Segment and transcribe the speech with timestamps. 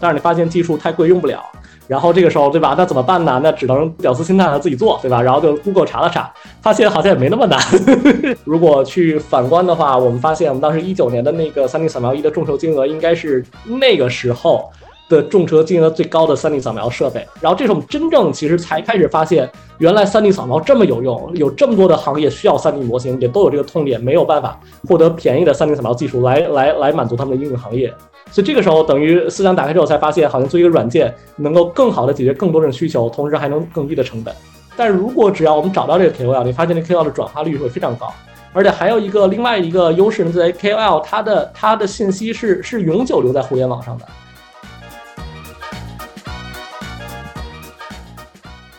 [0.00, 1.40] 但是你发现技术太贵用不了，
[1.86, 2.74] 然后这个时候对吧？
[2.76, 3.40] 那怎么办呢？
[3.40, 5.22] 那只能屌丝心态自己做，对吧？
[5.22, 6.28] 然后就 Google 查了查，
[6.60, 7.60] 发现好像也没那么难。
[8.42, 14.68] 如果去反观的话，我们发现我们当时一九年的那个三 D 扫描仪的众筹金额，应该是那个时候
[15.08, 17.26] 的众筹金额最高的 3D 扫描设备。
[17.40, 27.92] 然后这时候我们真正其实才开始发现，原来 3D 扫描这么有用，有这么多的行业需要 3D 模型，也都有这个痛点，没有办法获得便宜的 3D 扫描技术来来来满足他们的应用行业。
[28.30, 34.34] 所以这个时候，等于思想打开之后，才发现好像做一个软件能够更好的解决更多人需求，同时还能更低的成本。
[34.74, 38.10] 但如果只要我们找到这个 KOL，你发现这 KOL 的转化率会非常高，
[38.54, 44.06] 而且还有一个另外一个优势呢，在 KOL 它的它的信息是是永久留在互联网上的。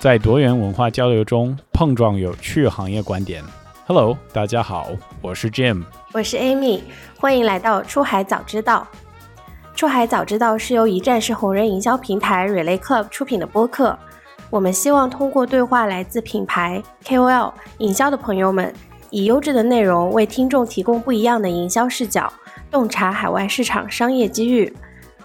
[0.04, 3.42] 在多元文化交流中碰撞有趣行业观点。
[3.88, 4.90] Hello，大家好，
[5.22, 6.82] 我是 Jim，我是 Amy，
[7.18, 8.86] 欢迎来到出海早知道。
[9.74, 13.98] 出海早知道是由一站式红人营销平台 Relay Club 出品的播客。
[14.50, 18.74] 我们希望通过对话来自品牌、KOL、营销的朋友们，
[19.10, 22.30] 以优质的内容为听众提供不一样的营销视角，
[22.70, 24.76] 洞察海外市场商业机遇。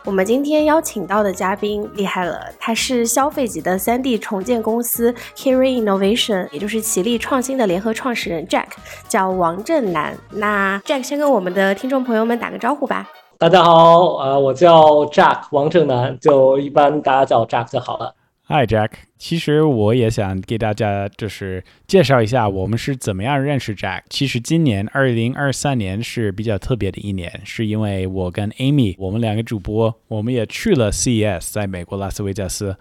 [0.08, 8.68] 我们今天邀请到的嘉宾厉害了，他是消费级的 3D 重建公司 Carry Innovation，也就是奇力创新的联合创始人 Jack，
[9.06, 10.16] 叫王正南。
[10.30, 13.06] 那 Jack 先跟我们的听众朋友们打个招呼吧。
[13.36, 18.14] 大家好，呃，我叫 Jack 王正南，就一般大家叫我 Jack 就好了。
[18.50, 24.04] Hi Jack，其实我也想给大家就是介绍一下我们是怎么样认识 Jack。
[24.08, 32.74] 其实今年二零二三年是比较特别的一年，是因为我跟 Amy 我们两个主播，我们也去了 CES，在美国拉斯维加斯。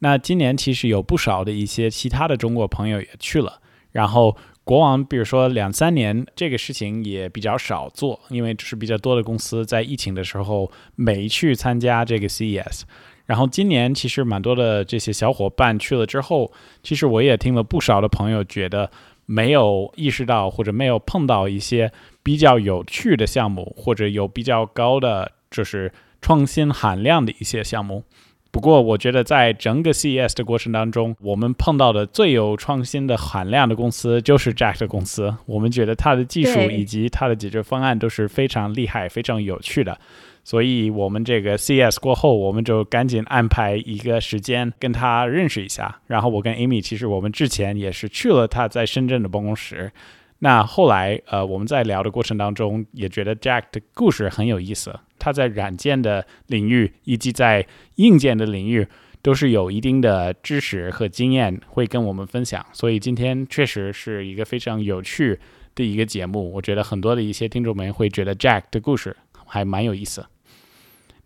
[0.00, 3.60] 那今年其实有不少的一些其他的中国朋友也去了，
[3.92, 4.36] 然后。
[4.64, 12.82] 国王，比如说两三年这个事情也比较少做，因为就是比较多的公司在疫情的时候没去参加这个 CES。
[13.32, 18.90] 然后今年其实蛮多的这些小伙伴去了之后，其实我也听了不少的朋友觉得
[19.24, 21.90] 没有意识到或者没有碰到一些
[22.22, 25.90] 比较有趣的项目，或者有比较高的就是
[26.20, 28.04] 创新含量的一些项目。
[28.50, 35.34] 不过，我觉得在整个 CES 的过程当中，我们碰到的最有创新的含量的公司就是 Jack 的公司。
[35.46, 39.98] 我们觉得它的技术以及它的解决方案都是非常厉害、非常有趣的。
[40.44, 46.00] 所以，我们这个 CS 过后，我们就赶紧安排一个时间跟他认识一下。
[46.06, 49.92] 然后，我跟 Amy 其实我们之前也是去了他在深圳的办公室。
[50.40, 54.98] 那后来，呃，我们在聊的过程当中，也觉得 Jack 的故事很有意思。
[55.16, 57.64] 他在软件的领域以及在
[57.94, 58.84] 硬件的领域
[59.22, 62.66] 都是有一定的知识和经验，会跟我们分享。
[62.72, 65.38] 所以今天确实是一个非常有趣
[65.76, 66.52] 的一个节目。
[66.54, 69.16] 我觉得很多的一些听众们会觉得 Jack 的故事
[69.46, 70.26] 还蛮有意思。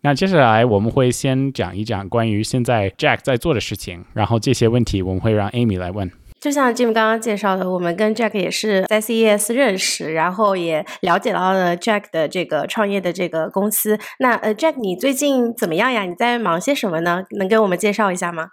[0.01, 6.11] 那接下来我们会先讲一讲关于现在 Jack 在做的事情，然后这些问题我们会让 Amy 来问。
[6.39, 13.97] 就像 Jim 刚刚介绍的，我们跟 Jack 也是在 CES 认识，然后也了解到了 Jack 的这个创业的这个公司。
[14.19, 16.03] 那呃，Jack，你最近怎么样呀？
[16.03, 17.23] 你在忙些什么呢？
[17.39, 18.49] 能给我们介绍一下吗？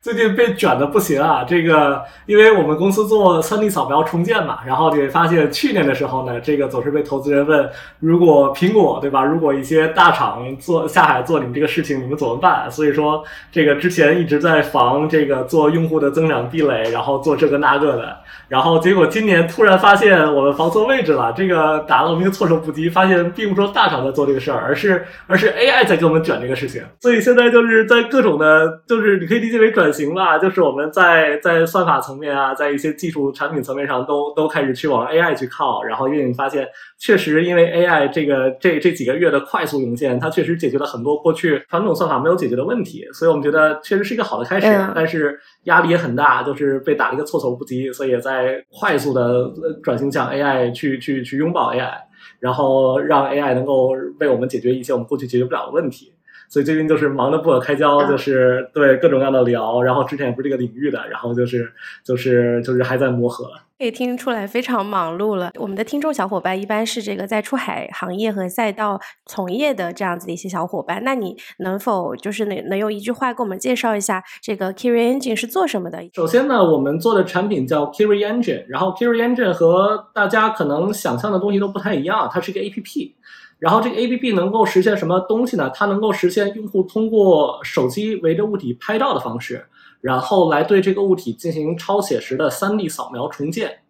[0.00, 1.42] 最近被卷的不行啊！
[1.42, 9.24] 这个，因为我们公司做 3D 扫描重建嘛，然后你会发现去年的时候呢，这个总是被投资人问，如果苹果对吧？
[9.24, 12.70] 如果一些大厂做下海做你们这个事情，你们怎么办？
[12.70, 29.87] 所以说，这个之前一直在防这个做用户的增长壁垒，然后做这个那个的，然后结果今年突然发现我们防错位置了，这个打了我们一个措手不及，发现并不说大厂在做这个事儿，而是而是 AI 在给我们卷这个事情，所以现在就是在各种的，就是你可以理解为转。
[29.92, 36.66] 行吧，就是我们在在算法层面啊，在一些技术产品层面上都都开始去往 AI 去靠，然后因为你发现，
[36.98, 49.52] 确实因为 AI 这个这这几个月的快速涌现，它确实解决了很多过去传统算法没有解决的问题，所以我们觉得确实是一个好的开始，但是压力也很大，就是被打了一个措手不及，所以也在快速的
[49.82, 51.92] 转型向 AI 去去去拥抱 AI，
[52.40, 56.12] 然后让 AI 能够为我们解决一些我们过去解决不了的问题。
[56.48, 61.72] 所以最近就是忙得不可开交，就是对各种各样的聊，然后之前也不是这个领域的，然后就是
[62.02, 63.50] 就是就是还在磨合。
[63.78, 65.52] 可以听出来非常忙碌了。
[65.54, 76.02] 我们的听众小伙伴一般是这个在出海行业和赛道从业的这样子的一些小伙伴，那你能否就是能能用一句话给我们介绍一下这个 Kiri Engine 是做什么的？
[76.12, 83.14] 首先呢，我们做的产品叫 Kiri Engine，然后 Kiri Engine 和大家可能想象的东西都不太一样，它是一个 A P P。
[83.58, 85.70] 然后这个 A P P 能够实现什么东西呢？
[85.74, 89.66] 它能够实现用户通过手机围着物体拍照的方式，
[90.00, 93.80] 然后来对这个物体进行超写实的 3D 扫描重建。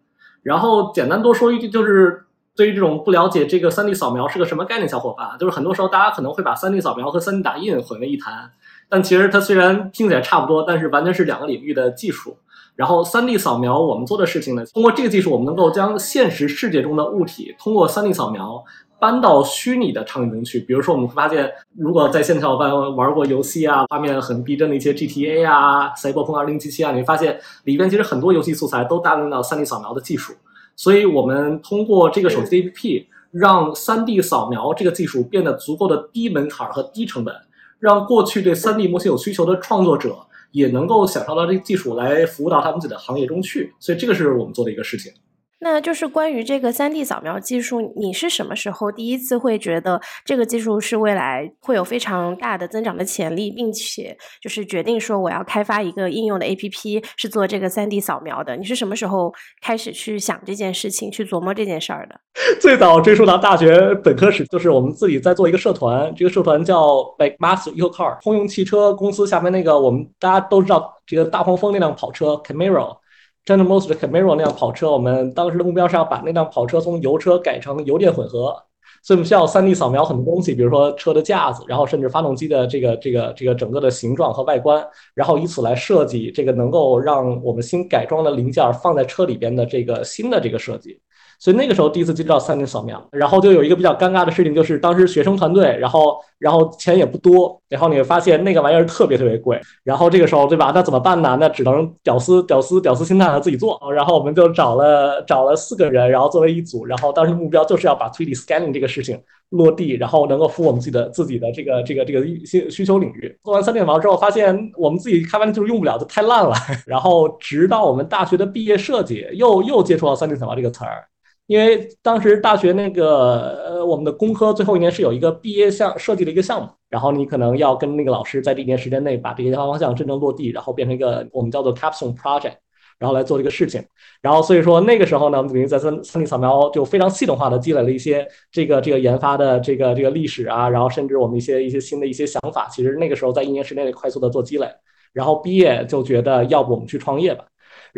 [0.41, 2.25] 然后简单多说一句，就是
[2.55, 8.51] 对于这种不了解这个 3D 扫描是个什么概念小伙伴，就是很多时候大家可能会把 3D 扫描和 3D 打印混为一谈。
[8.87, 12.37] 但其实它虽然听起来差不多，但是完全是两个领域的技术。
[12.75, 18.63] 然后，3D 扫描我们做的事情呢，通过这个技术，我们能够将现实世界中的物体通过 3D 扫描
[18.99, 20.59] 搬到虚拟的场景中去。
[20.59, 30.33] 比如说，我们会发现，如果在线的小伙伴玩过游戏啊，画面很逼真的一些 GTA 啊、赛博朋克2077啊，你会发现里边其实很多游戏素材都大量到 3D 扫描的技术。
[30.75, 37.33] 所以我们通过这个手机 APP，让 3D 扫描这个技术变得足够的低门槛和低成本，
[37.79, 40.15] 让过去对 3D 模型有需求的创作者。
[40.51, 45.13] 也能够享受到这个技术来服务到他们自己的行业中去，所以这个是我们做的一个事情。
[45.61, 58.55] 那就是关于这个三 D 扫描技术，你是什么时候第一次会觉得这个技术是未来会有非常大的增长的潜力，并且就是决定说我要开发一个应用的 APP 是做这个三 D 扫描的？
[58.55, 62.19] 你是什么时候开始去想这件事情，去琢磨这件事儿的？
[62.61, 72.98] 最早追溯到大学本科时，就是我们自己在做一个社团，这个社团叫 Like Master Eco Car，通用汽车公司下面那个我们大家都知道这个大黄蜂那辆跑车 Camaro。
[73.45, 78.55] General Motors Camaro 那辆跑车，我们当时的目标是要把那辆跑车从油车改成油电混合，
[79.03, 90.99] 所以我们需要 3D 扫描很多东西，比如说车的架子，然后甚至发动机的这个这个这个整个的形状和外观，然后以此来设计这个能够让我们新改装的零件放在车里边的这个新的这个设计。
[91.39, 100.71] 所以那个时候第一次接触到 3D 扫描，然后就有一个比较尴尬的事情，就是当时学生团队，然后然后钱也不多，然后你会发现那个玩意儿特别特别贵，然后这个时候对吧？
[100.73, 101.37] 那怎么办呢？
[101.39, 113.37] 那只能屌丝屌丝屌丝心态自己做，然后我们就找了找了四个人，然后作为一组，然后当时目标就是要把 3D scanning 这个事情落地，然后能够服务我们自己的自己的这个这个这个需需求领域。
[113.43, 116.55] 做完三 D 扫描之后，发现我们自己开发的技术用不了，就太烂了。
[116.87, 121.03] 然后直到我们大学的毕业设计，又又接触到三 D 扫描这个词儿。
[121.47, 132.53] 因为当时大学那个呃，我们的工科最后一年是有一个毕业项设计的一个项目，然后你可能要跟那个老师在这一年时间内把这个研发方向真正落地，然后变成一个我们叫做 capstone project，
[132.97, 133.83] 然后来做这个事情。
[134.21, 144.67] 然后所以说那个时候呢，我们等于在三三 D 扫描就非常系统化的积累了一些这个这个研发的这个这个历史啊，然后甚至我们一些一些新的一些想法，其实那个时候在一年时间内快速的做积累，
[145.13, 147.45] 然后毕业就觉得要不我们去创业吧。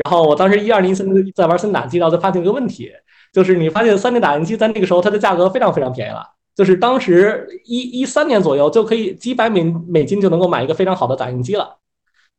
[0.06, 2.92] 然后我当时一二年三在玩三打机，然后就发现一个问题。
[3.32, 6.22] 就是你发现三 D 打印机在那个时候它的价格非常非常便宜了，
[6.56, 11.78] 就是当时一一三年左右就可以几百美美金就能够买一个非常好的打印机了。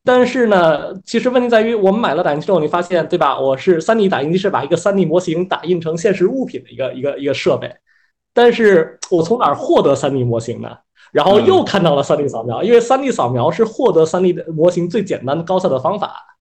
[0.05, 3.39] 但是呢，其实问题在于我们买了打印机之后，你发现对吧？
[3.39, 7.73] 我是 3D 打印机是把一个 3D 模型打印成现实物品的一个一个一个设备，
[8.35, 10.77] 但是我从哪儿获得 3D 模型呢？
[11.13, 16.32] 然后又看到了 3D 扫描，因为 3D 扫描是获得 3D 的模型最简单的高效的方法。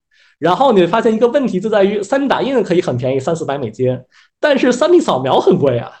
[0.42, 3.96] 然后你会发现一个问题就在于三 D 打印可以很便宜，三四百美金。
[4.40, 5.92] 但是三 D 扫描很贵啊，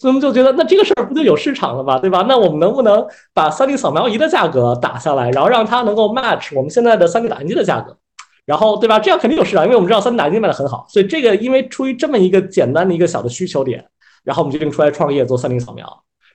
[0.00, 1.96] 所以我们就觉得那这个事儿不就有市场了吗？
[2.00, 2.26] 对吧？
[2.28, 7.96] 那我们能不能把三 D 扫描仪的价格打下来，然后让它能够 match 我们现在的三 D 打印机的价格，
[8.44, 8.98] 然后对吧？
[8.98, 13.84] 这样肯定有市场，因为我们知道三 D 打印机卖的很好，所以这个因为出于这么一个简单的一个小的需求点，
[14.24, 15.86] 然后我们决定出来创业做三 D 扫描。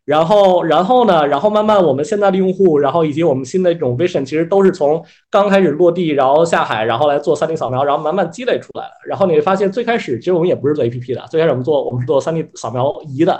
[0.05, 1.27] 然后，然后呢？
[1.27, 8.91] 然后慢慢，我们现在的用户，然后以及我们新的这种 vision，其实都是从刚开始落地，然后下海，然后来做 3D 扫描，然后慢慢积累出来了。
[9.05, 13.39] 然后你会发现，最开始其实我们也不是做 APP 的，最开始我们做我们是做 3D 扫描仪的。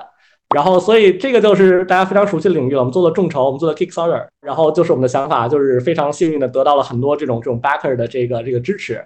[0.53, 2.79] 然后，所以这个就是大家非常熟悉的领域了。
[2.79, 9.03] 我们做的众筹，我们做的 Kickstarter，然后就是我们的想法，就是非常幸运的得到了很多这种这种 backer 的这个这个支持。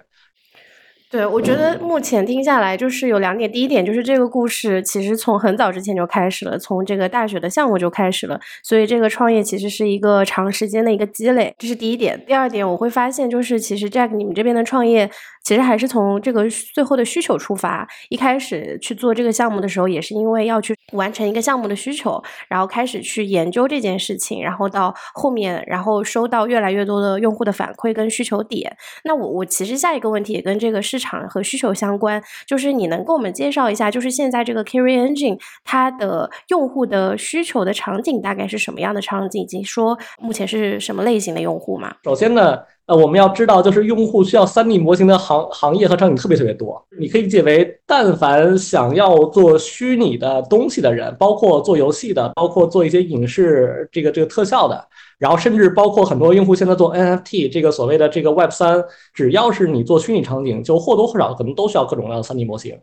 [1.14, 3.48] 对，我觉得目前听下来就是有两点。
[3.48, 12.20] 第一点就是这个故事其实从很早之前就开始了，从这个大学的项目就开始了，所以这个创业其实是一个长时间的一个积累，这是第一点。
[12.26, 15.08] 第二点，我会发现就是其实 Jack 你们这边的创业。
[15.44, 17.86] 其实还是从这个最后的需求出发。
[18.08, 28.74] 一开始去做这个项目的时候，也是因为要去完成一个项目的需求，然后开始去研究这件事情，然后到后面，然后收到越来越多的用户的反馈跟需求点。
[29.04, 41.96] 那我我其实下一个问题也跟这个市场和需求相关，就是你能给我们介绍一下，就是现在这个 Carry Engine 它的用户的需求的场景大概是什么样的场景，以及说目前是什么类型的用户吗？
[42.02, 42.60] 首先呢。
[42.86, 46.84] 呃，我们要知道，就是用户需要 3D 模型的行行业和场景特别特别多。
[46.98, 54.86] 你可以理解为，但凡想要做虚拟的东西的人，包括做游戏的，包括做一些影视这个这个特效的，
[55.18, 62.78] 然后甚至包括很多用户现在做 NFT 这个所谓的这个 Web 三，只要是你做虚拟场景，就或多或少可能都需要各种各样的 3D 模型。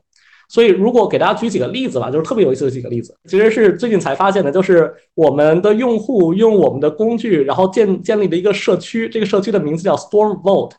[0.51, 10.71] 所以，如果给大家举几个例子吧，就是特别有意思的几个例子，其实是最近才发现的，就是我们的用户用我们的工具，然后建建立了一个社区，这个社区的名字叫 Storm Vault，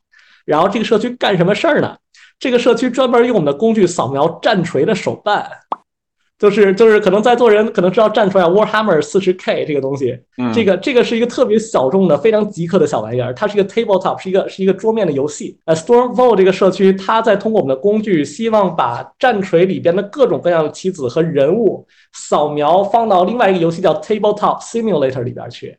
[0.44, 1.96] 然后这个社区干什么事儿呢？
[2.38, 5.48] 这个社区专门用我们的工具扫描战锤的手办。
[6.42, 10.18] 就是就是可能在座人可能知道站出来，Warhammer 四十 K 这个东西，
[10.52, 15.56] 这个这个是一个特别小众的、非常极客的小玩意儿，它是一个 tabletop，是一个是一个桌面的游戏。
[15.66, 25.78] 呃，Stormfall 这个社区，它在通过我们的工具，希望把战锤里边的各种各样的棋子和人物扫描放到另外一个游戏叫 Tabletop Simulator 里边去。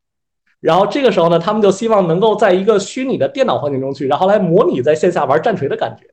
[0.61, 6.07] 然后这个时候呢，他们就希望能够在一个虚拟的电脑环境中去，然后来模拟在线下玩战锤的感觉。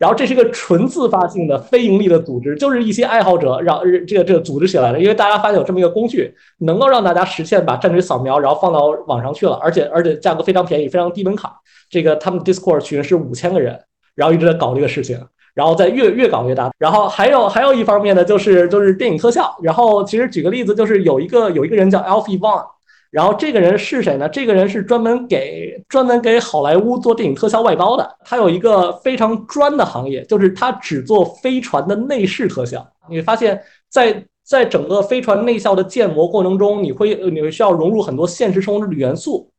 [0.00, 11.50] 然后这是一个纯自发性的非盈利的组织，就是一些爱好者让这个这个组织起来的，因为大家发现有这么一个工具，能够让大家实现把战锤扫描，然后放到网上去了，而且而且价格非常便宜，非常低门槛。
[11.90, 13.78] 这个他们 Discord 群是五千个人，
[14.14, 15.20] 然后一直在搞这个事情，
[15.52, 16.72] 然后在越越搞越大。
[16.78, 19.54] 然后还有还有一方面呢，就是就是电影特效。
[19.62, 22.64] 然后其实举个例子，就是有一个有一个人叫 Alfie Vaughn。
[23.10, 24.28] 然后这个人是谁呢？
[24.28, 28.08] 这个人是专门给专门给好莱坞做电影特效外包的。
[28.24, 32.88] 他有一个非常专的行业，就是他只做飞船的内饰特效。
[33.08, 39.50] 你会发现，在在整个飞船内效的建模过程中，你会你会需要融入很多现实生活中的元素，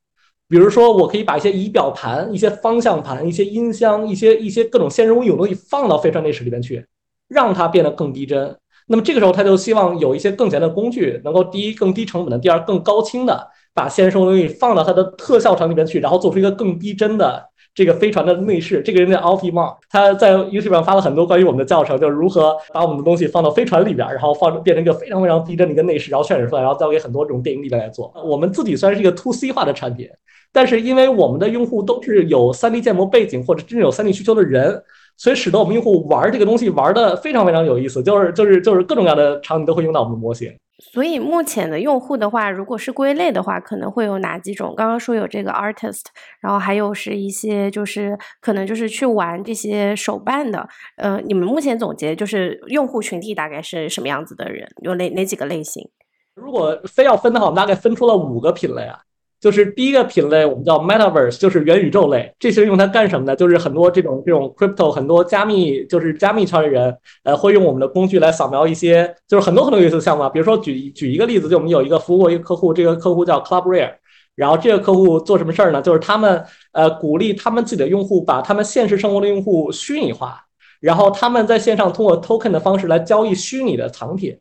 [0.48, 6.86] 比如说，我可以把一些仪表盘、一些方向盘、一些音箱、一些一些各种现实中有东西放到飞船内饰里面去，
[7.28, 8.56] 让它变得更逼真。
[8.92, 17.42] 那么这个时候，他就希望有一些更简单的工具，能够第一更低成本的，第二更高清的，把现实生活东西放到它的特效场里面去，然后做出一个更逼真的
[17.74, 18.82] 这个飞船的内饰。
[18.82, 28.14] 这个人叫 Alfie Mong，他在 YouTube 上发了很多关于我们的教程，就是如何把我们的东西放到飞船里边，然后放变成一个非常非常逼真的一个内饰，然后渲染出来，然后交给很多这种电影里边来做。
[28.26, 30.10] 我们自己虽然是一个 To C 化的产品，
[30.52, 34.84] 但是因为我们的用户都是有 3D 建模背景或者真正有 3D 需求的人。
[35.18, 40.52] 所以使得我们用户玩这个东西玩的非常非常有意思，就是就是就是各种各样的场景都会用到我们的模型。
[40.94, 44.74] 所以目前的用户的话，如果是归类的话，可能会有哪几种？
[44.76, 46.06] 刚刚说有这个 artist，
[46.40, 50.68] 然后还有是一些就是可能就是去玩这些手办的。
[50.98, 54.68] 呃，你们目前总结就是用户群体大概是什么样子的人？
[54.82, 55.88] 有哪哪几个类型？
[56.34, 58.98] 如果非要分的话，我们大概分出了五个品类啊。
[59.42, 62.32] 就是第一个品类，我们叫 Metaverse，就是元宇宙类。
[62.38, 63.36] 这些用它干什么呢？
[63.36, 70.30] 就是很多这种这种 crypto，很多加密就是加密圈的人，呃，会用我们的工具来扫描一些，就是很多很多有意思的项目。
[70.30, 73.96] 比如说举举一个例子，就我们有一个服务过一个客户，这个客户叫 Club Rare，
[74.36, 75.82] 然后这个客户做什么事儿呢？
[75.82, 80.40] 就是他们呃鼓励他们自己的用户把他们现实生活的用户虚拟化，
[80.80, 84.38] 然后他们在线上通过 token 的方式来交易虚拟的藏品。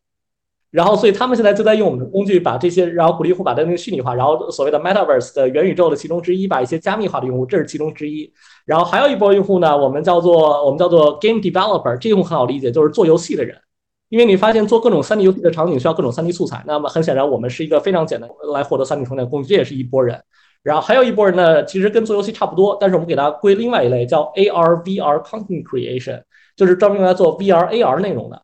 [0.71, 8.33] 然后，所以他们现在就在用我们的工具，把这些，然后鼓励用户把它那个虚拟化，然后所谓的 Metaverse 的元宇宙的其中之一，把一些加密化的用户，这是其中之一。
[8.65, 13.57] 然后还有一波用户呢，我们叫做我们叫做 Game Developer，这用户很好理解，就是做游戏的人。
[14.11, 20.21] 因为你发现做各种 3D 游戏的场景需要各种 3D 素材，那么很显然我们是一个非常简单来获得 3D 充电工具，这也是一波人。
[20.63, 26.23] 然后还有一波人呢，其实跟做游戏差不多，但是我们给它归另外一类，叫 AR VR Content Creation，
[26.55, 28.43] 就是专门用来做 VR AR 内容的。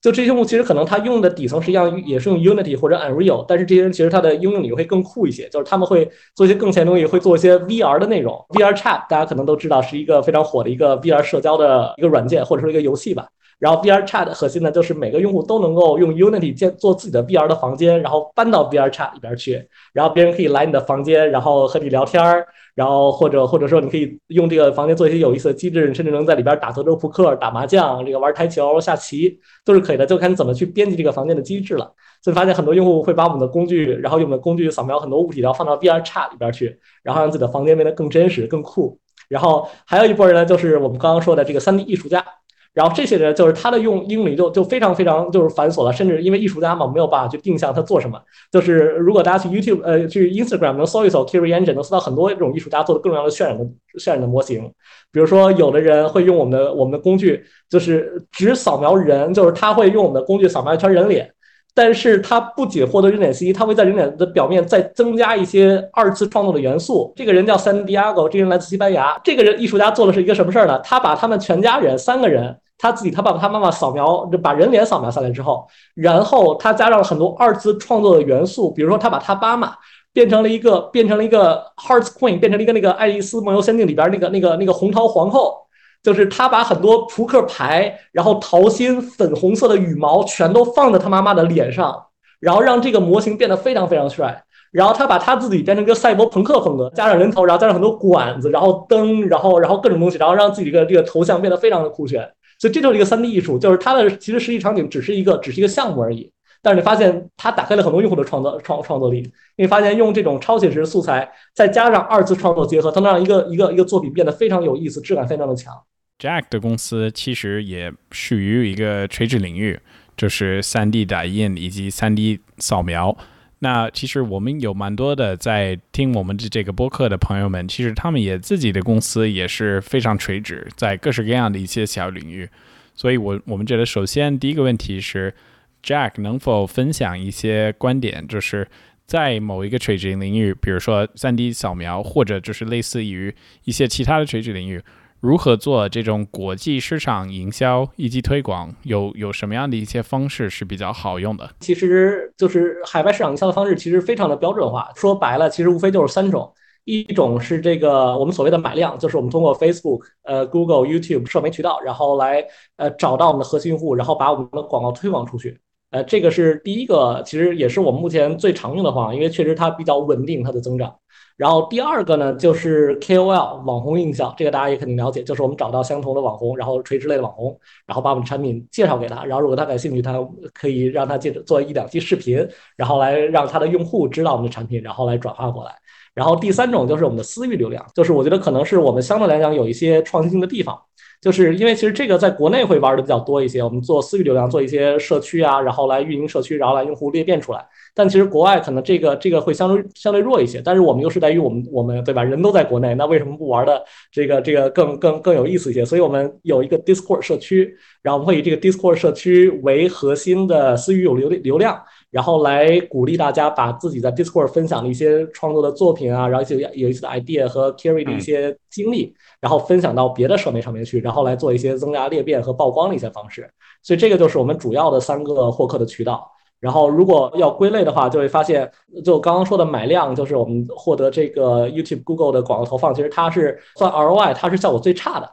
[0.00, 8.34] 就这些用户，其实可能他用的底层实际上也是用 Unity 或者 Unreal，但是这些人其实他的应用领域会更酷一些，就是他们会做一些更前的东西，会做一些 VR 的内容。
[8.50, 13.28] VR Chat 大家可能都知道是一个非常火的一个 VR 社交的一个软件或者说一个游戏吧。
[13.60, 22.44] 然后 VR Chat 核心呢，就是每个用户都能够用 Unity 建做自己的 VR 的房间，然后搬到 VR Chat 里边去，然后别人可以来你的房间，然后和你聊天儿。
[22.76, 31.92] 然后或者或者说你可以用这个房间做一些有意思的机制，甚至能在里边打德州扑克、打麻将、这个玩台球、下棋都是可以的，就看你怎么去编辑这个房间的机制了。
[32.22, 38.98] 所以发现很多用户会把我们的工具，然后用我们的工具扫描很多物体，然后放到 VR Chat 里边去，然后让自己的房间变得更真实、更酷。
[39.28, 42.24] 然后还有一波人呢，就是我们刚刚说的这个 3D 艺术家。
[42.72, 48.20] 然后这些人就是他的用英语就就非常非常就是繁琐了，甚至因为艺术家嘛没有办法去定向他做什么。
[48.52, 53.64] 就是如果大家去 YouTube 呃去 Instagram 能搜一搜 Kiri Engine，能搜到很多这种艺术家做的各种各样的渲染的
[53.98, 54.62] 渲染的模型。
[55.10, 61.28] 比如说有的人会用我们的我们的工具，就是只扫描人，就是他会用我们的工具扫描一圈人脸。
[61.74, 67.12] 但是他不仅获得人脸信息，它会在人脸的表面再增加一些二次创作的元素。
[67.14, 69.18] 这个人叫 San Diego，这个人来自西班牙。
[69.22, 70.78] 这个人艺术家做的是一个什么事儿呢？
[70.80, 79.72] 他把他们全家人三个人，他自己、他爸爸、他妈妈扫描，把人脸扫描下来之后，然后他加上了很多二次创作的元素，比如说他把他妈妈
[80.12, 85.54] 变成了一个变成了一个 Hearts Queen，变成了一个那个《爱丽丝梦游仙境》里边那个那个那个红桃皇后。
[86.02, 92.06] 就是他把很多扑克牌，然后桃心粉红色的羽毛全都放在他妈妈的脸上，
[92.38, 94.44] 然后让这个模型变得非常非常帅。
[94.72, 102.20] 然后他把他自己变成一个赛博朋克风格，加上人头，然后加上很多管子，然后灯，然后然后各种东西，然后让自己的这个头像变得非常的酷炫。
[102.58, 106.30] 所以这就是一个三 D 艺术，就是它的其实实际场景只是一个只是一个项目而已。
[106.62, 109.30] 但是你发现它打开了很多用户的创造创创作力。
[109.56, 115.74] 你发现用这种超写实素材，再加上二次创作结合，它能让一个一个一个作品变得非常有意思，质感非常的强。
[116.18, 119.78] Jack 的公司其实也属于一个垂直领域，
[120.16, 123.16] 就是 3D 打印以及 3D 扫描。
[123.62, 132.48] 那其实我们有蛮多的在听我们的这个播客的朋友们，其实他们也自己的公司也是非常垂直，在各式各样的一些小领域。
[132.94, 135.34] 所以，我我们觉得首先第一个问题是
[135.82, 138.68] ，Jack 能否分享一些观点，就是
[139.06, 143.34] 在某一个垂直领域，比如说 3D 扫描，或者就是类似于
[143.64, 144.82] 一些其他的垂直领域。
[145.20, 148.74] 如何做这种国际市场营销以及推广？
[148.84, 151.50] 有有什么样的一些方式是比较好用的？
[151.60, 154.90] 其实就是海外市场营销的方式，其实非常的标准化。
[154.96, 156.50] 说白了，其实无非就是三种：
[156.84, 162.42] 一种是这个我们所谓的买量，就是我们通过 Facebook、呃 Google、YouTube 社媒渠道，然后来
[162.76, 165.60] 呃找到我们的核心用户，然后把我们的广告推广出去。
[165.90, 170.94] 呃，这个是第一个，其实也是我们目前最常用的方案，因为确实它比较稳定它的增长。
[171.36, 180.20] 然后第二个呢，就是 KOL 网红营销，这个大家也肯定了解，就是我们找到相同的网红，然后垂直类的网红，然后把我们产品介绍给他，然后如果他感兴趣，他
[180.52, 185.72] 可以让他接着做一两期视频，然后来让他的用户知道我们的产品，然后来转化过来。
[186.14, 190.78] 然后第三种就是我们的私域流量，就是我觉得可能是我们相对来讲有一些创新性的地方。
[191.20, 197.62] 就是因为其实这个在国内会玩的比较多一些，我们做私域流量，做一些社区啊，然后来运营社区，然后来用户裂变出来。
[197.94, 202.24] 但其实国外可能这个这个会相对相对弱一些，但是我们优势在于我们我们对吧？
[202.24, 205.84] 人都在国内，那为什么不玩的这个这个更更更有意思一些？
[205.84, 211.78] 所以我们有一个 Discord 社区，然后我们会以这个 Discord 社区为核心的私域有流流量。
[212.10, 223.48] 然后来鼓励大家把自己在 Discord 分享的一些创作的作品啊，然后一些有意思的 idea 和 carry 的一些经历，然后分享到别的社媒上面去，然后来做一些增加裂变和曝光的一些方式。
[223.82, 226.30] 所以这个就是我们主要的三个获客的渠道。
[226.58, 228.70] 然后如果要归类的话，就会发现，
[229.02, 235.30] 就刚刚说的买量，就是我们获得这个 YouTube、Google 的广告投放，其实它是算 ROI，它是效果最差的，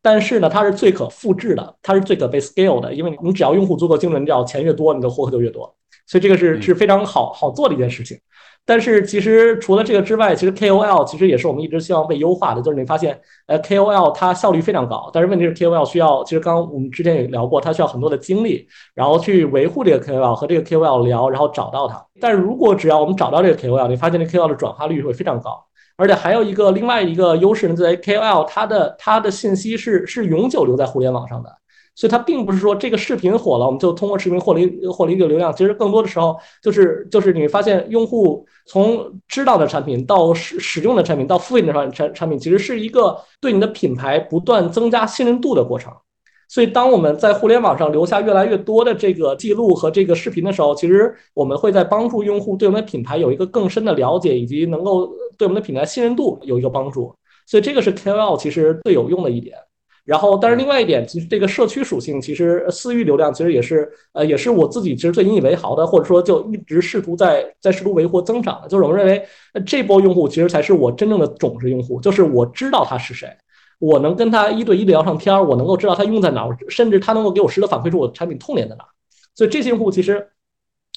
[0.00, 5.74] 但是呢，它是最可复制的，它是最可被 scale 的，因为你只要用户足够精准，你只要钱越多，你的获客就越多。
[6.08, 8.18] 所以这个是是非常好好做的一件事情，
[8.64, 12.62] 但是其实除了这个之外，其实 KOL 其实也是我们一直希望被优化的。
[12.62, 22.02] 就是你发现，呃，KOL 它效率非常高，但是问题是 KOL 需要，其实刚刚我们之前也聊过，它需要很多的精力，然后去维护这个 KOL 和这个 KOL 聊，然后找到它。
[22.20, 25.62] 但如果只要我们找到这个 KOL，你发现这 KOL 的转化率会非常高，
[25.98, 31.57] 而且还有一个另外一个优势呢，在于 KOL 它的它的信息是是永久留在互联网上的。
[31.98, 35.52] 所以它并不是说这个视频火了，我们就通过视频获利获利一个流量。
[35.52, 45.92] 其实更多的时候就是就是你发现用户从知道的产品到使使用的产品到付费的产产产品，其实是一个对你的品牌不断增加信任度的过程。
[46.48, 57.12] 所以当我们在互联网上留下越来越多的这个记录和这个视频的时候，其实我们会在帮助用户对我们的品牌有一个更深的了解，以及能够对我们的品牌信任度有一个帮助。
[57.44, 59.56] 所以这个是 KOL 其实最有用的一点。
[60.08, 69.22] 然后，但是另外一点，其实这个社区属性，其实私域流量其实也是，呃，也是我自己其实最引以为豪的，或者说就一直试图在在试图维护增长的，就是我们认为
[69.66, 73.28] 这波用户其实才是我真正的种子用户，就是我知道他是谁，
[73.78, 78.88] 我能跟他一对一的聊上天儿，我能够知道他用在哪儿，甚至他能够给我实时反馈出我产品痛点在哪儿，
[79.34, 80.26] 所以这些用户其实。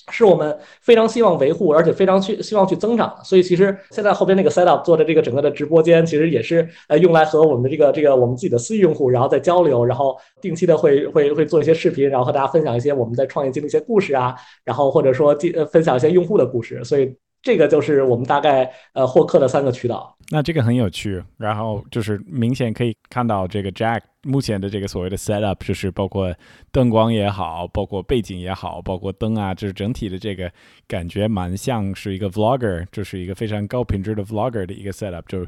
[0.10, 3.24] 是我们非常希望维护，而且非常去希望去增长的。
[3.24, 16.84] 所以其实现在后边那个 set up 做的这个整个的直播间，其实也是呃用来和我们的这个这个我们自己的私域用户，然后再交流，然后定期的会会会做一些视频，然后和大家分享一些我们在创业经历一些故事啊，然后或者说呃分享一些用户的故事。
[16.84, 20.16] 所以这个就是我们大概呃获客的三个渠道。
[20.34, 26.34] 那这个很有趣，然后就是明显可以看到这个 Jack 目前的这个所谓的 setup，就是包括
[26.72, 30.50] 灯光也好，包括背景也好，包括灯啊，就是整体的这个
[30.88, 35.40] 感觉蛮像是一个 vlogger，就是一个非常高品质的 vlogger 的一个 setup，就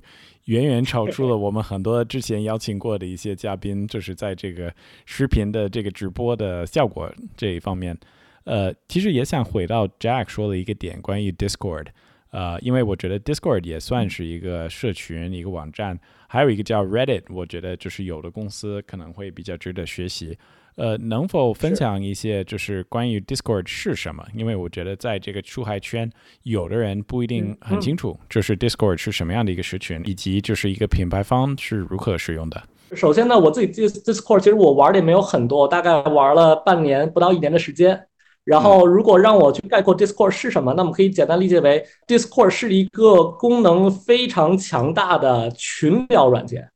[0.46, 4.74] 远远超出了我们很多之前邀请过的一些嘉宾，就是在这个
[5.06, 7.98] 视频的这个直播的效果这一方面。
[8.46, 11.88] 呃，其实也想回到 Jack 说的一个点，关于 Discord。
[12.32, 20.36] 呃，因为我觉得 Discord 也算是一个社群、一个网站，还有一个叫 Reddit，我觉得就是有的公司可能会比较值得学习。
[20.76, 24.26] 呃，能否分享一些就是关于 Discord 是什么？
[24.34, 32.60] 因为我觉得在这个出海圈，有的人不一定很清楚，就是 Discord 是什么样的一个社群，以及就是一个品牌方是如何使用的。
[32.96, 38.08] 首先呢，我自己 Discord 其实我玩的也没有很多，大概玩了半年不到一年的时间。
[38.46, 46.70] 然后，如果让我去概括 Discord 是什么，那么可以简单理解为，Discord 是一个功能非常强大的群聊软件。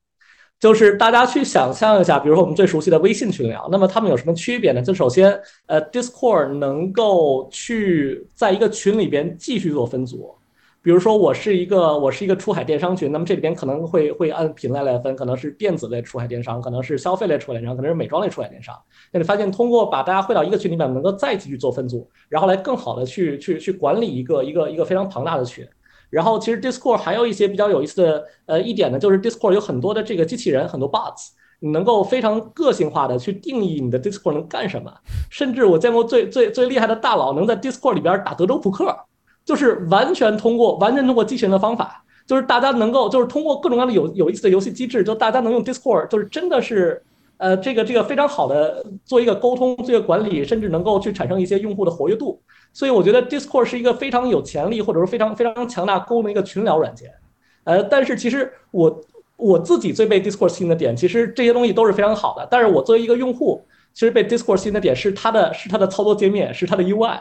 [0.60, 4.82] 就是大家去想象一下，比如说我们最熟悉的微信群聊，那么它们有什么区别呢？
[4.82, 10.34] 就首先，呃，Discord 能够去在一个群里边继续做分组。
[10.88, 18.74] 比如说我是一个我是一个出海电商群，那么这里边可能会会按品类来分，可能是电子类出海电商，可能是消费类出海电商，可能是美妆类出海电商。
[19.12, 25.68] 那你发现通过把大家汇到一个群里面，能够再继续做分组，然后来更好的去去去管理一个一个一个非常庞大的群。
[26.10, 34.90] 然后其实 Discord 还有一些比较有意思的呃一点呢，就是 Discord 有很多的这个机器人，很多 bots，你能够非常个性化的去定义你的 Discord 能干什么。
[35.30, 38.98] 甚至我见过最最最厉害的大佬能在 Discord 里边打德州扑克。
[39.48, 47.02] 就是完全通过完全通过机器人的方法，就是大家能够就是通过各种各样的有有意思的游戏机制，就大家能用 Discord，就是真的是
[47.38, 52.38] 呃这个这个非常好的做一个沟通、做一个管理，甚至能够去产生一些用户的活跃度。
[52.74, 57.10] 所以我觉得 Discord 是一个非常有潜力或者说非常非常强大功能一个群聊软件。
[57.64, 59.02] 呃，但是其实我
[59.38, 62.46] 我自己最被 Discord 吸引的点，其实这些东西都是非常好的。
[62.52, 67.18] 但是我作为一个用户，其实被 Discord 吸引的点是它的是它的操作界面，是它的 UI。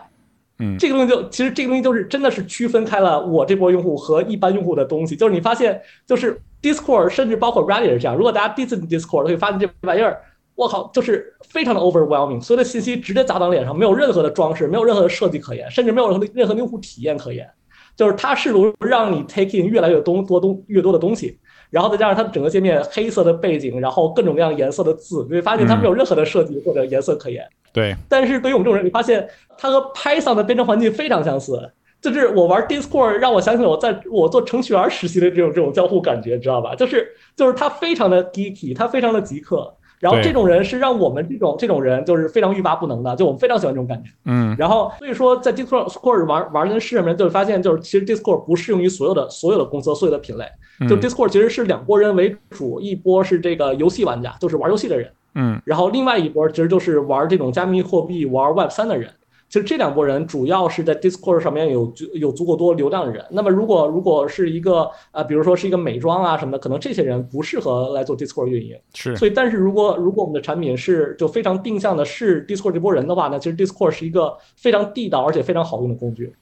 [0.58, 5.14] 嗯，这个东西就其实这个东西就是真的是区分开了我这波用户和一般用户的东西。
[5.14, 8.16] 就是你发现，就是 Discord，甚至包括 Reddit 是这样。
[8.16, 10.18] 如果大家第一次 Discord 会发现这玩意儿，
[10.54, 17.46] 我靠，就是非常的 overwhelming，所有的信息直接砸到脸上，没有任何的装饰，没有任何的设计可言，甚至没有任何任何用户体验可言。
[17.94, 21.38] 就是它试图让你 take in 越来越多多东越多的东西。
[21.68, 27.44] 然后再加上它整个界面黑色的背景，然后各种各样颜色的字，你会发现它没有任何的设计或者颜色可言。
[27.76, 27.94] 对。
[28.08, 31.70] 但是对于我们这种人，你发现它和 Python 的编程环境非常相似。
[32.00, 36.74] 就是我玩 Discord 让我想起了我在我做程序员实习的这种这种交互感觉，知道吧？
[36.74, 39.74] 就是就是它非常的 geeky，它非常的极客。
[39.98, 44.10] 然后这种人是让我们这种这种人就是非常欲罢不能的，就我们非常喜欢这种感觉。
[44.26, 44.54] 嗯。
[44.58, 50.44] 然后所以说在 Discord 玩玩的市面，就会发现就是其实 Discord 不适用于所有的所有的公司所有的品类。
[50.86, 59.08] 就 Discord 其实是两拨人为主，一波是这个游戏玩家，就是玩游戏的人，嗯，然后另外一波其实就是玩这种加密货币、玩 Web 三的人。
[59.48, 63.24] 其实这两拨人主要是在 Discord 上面有有足够多流量的人。
[63.30, 68.76] 那么如果如果是一个呃，比如说是一个美妆啊什么的，可能这些人不适合来做 Discord 运营。
[68.92, 69.14] 是。
[69.14, 76.34] 所以，但是如果如果我们的产品是就非常定向的是 Discord 这波人的话，那其实 Discord 是一个非常地道而且非常好用的工具。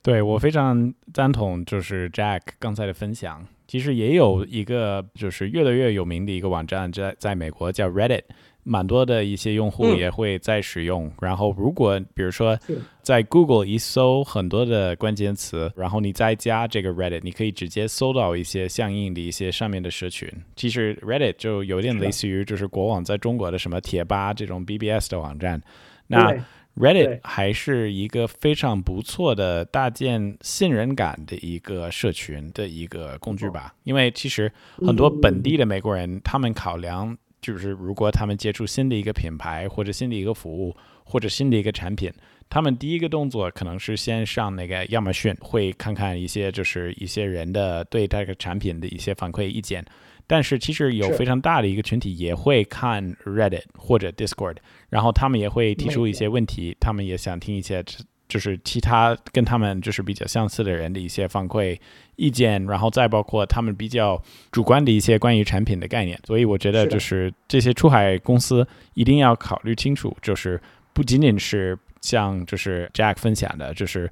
[0.00, 3.44] 对我非常赞同，就是 Jack 刚才的分享。
[3.68, 8.22] 其实也有一个就是越来越有名的一个网站，在在美国叫 Reddit，
[8.64, 11.12] 蛮多的一些用户也会在使用。
[11.20, 12.58] 然后如果比如说
[13.02, 20.26] 在 Google 一搜很多的关键词，然后你再加这个 Reddit，你可以直接搜到一些相应的一些上面的社群。
[20.56, 25.62] 其实 Reddit 就有点类似于就是国网在中国的什么贴吧这种 BBS 的网站。
[26.06, 26.34] 那
[26.78, 34.50] Reddit 还是一个非常不错的搭建信任感的一个社群的一个工具吧，因为其实
[34.86, 42.12] 很多本地的美国人，他们考量就是如果他们接触新的一个品牌或者新的一个服务或者新的一个产品，
[42.48, 49.84] 他们第一个动作可能是先上那个亚马逊，会看看一些就是一些人的对这个产品的一些反馈意见。
[50.28, 54.58] 但是其实有非常大的一个群体也会看 Reddit 或者 Discord，
[54.90, 57.82] 然后他们也会提出一些问题，他们也想听一些
[58.28, 61.76] 就是其他跟他们就是比较相似的人的一些反馈
[62.16, 66.20] 意见，然后再包括他们比较主观的一些关于产品的概念。
[66.26, 68.64] 所以我觉得就是这些出海公司
[68.94, 70.60] 一定要考虑清楚，就是
[70.92, 74.08] 不仅仅是像就是 Jack 分享的，就是。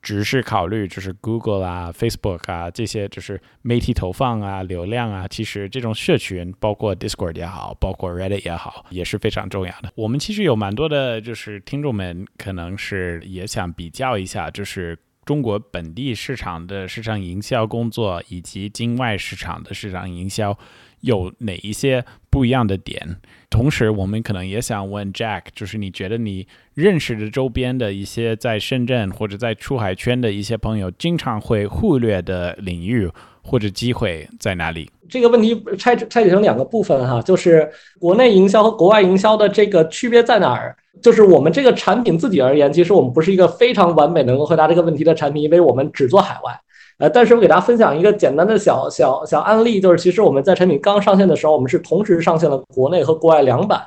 [0.00, 5.26] 只是考虑就是 Google 啊、Facebook 啊这些，就是媒体投放啊、流量啊。
[5.28, 9.92] 其实这种社群，包括 Discord 也好，包括 Reddit 也好，也是非常重要的。
[9.94, 20.56] 我们其实有蛮多的，就是听众们可能是也想比较一下，就是中国本地市场的市场营销工作以及境外市场的市场营销。
[21.00, 23.16] 有哪一些不一样的点？
[23.50, 33.10] 同时，我们可能也想问 Jack，就是你觉得你认识的周边的一些在深圳或者在出海圈的一些朋友，经常会忽略的领域
[33.42, 34.90] 或者机会在哪里？
[35.08, 37.66] 这个问题拆拆解成两个部分哈，就是
[37.98, 40.76] 国内营销和国外营销的这个区别在哪儿？
[41.00, 46.60] 就是我们这个产品自己而言，其实我们不是一个非常完美能够回答这个问题的产品，因为我们只做海外。
[46.98, 53.82] 呃，但是我给大家分享一个简单的小小小案例，就是其实我们在产品刚上线的时候，我们是同时上线了国内和国外两版，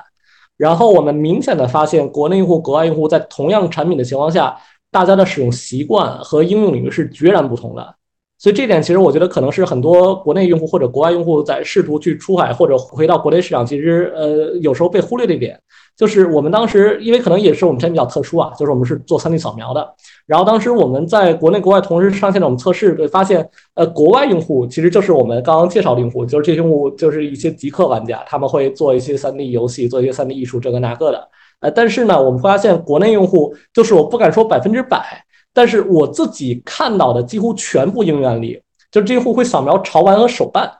[0.56, 4.56] 然后我们明显的发现，国内用户、国外用户在同样产品的情况下，
[4.90, 7.94] 大家的使用习惯和应用领域是截然不同的。
[8.42, 15.56] 所以这点其实我觉得可能是很多国内用户或者国外用户在试图去出海或者回到国内市场，其实呃有时候被忽略的一点，
[15.96, 19.94] 就是我们当时因为可能也是我们产品比较特殊啊，就是我们是做 3D 扫描的，
[20.26, 31.28] 然后当时我们在国内国外同时上线的我们测试，发现呃国外用户其实就是我们刚刚介绍的用户，就是这些用户就是一些极客玩家，他们会做一些 3D 游戏，做一些 3D 艺术这个那个的，
[31.60, 35.24] 呃但是呢我们发现国内用户就是我不敢说百分之百。
[35.54, 38.60] 但是我自己看到的几乎全部应用案例，
[38.90, 40.70] 就是这户会扫描潮玩和手办，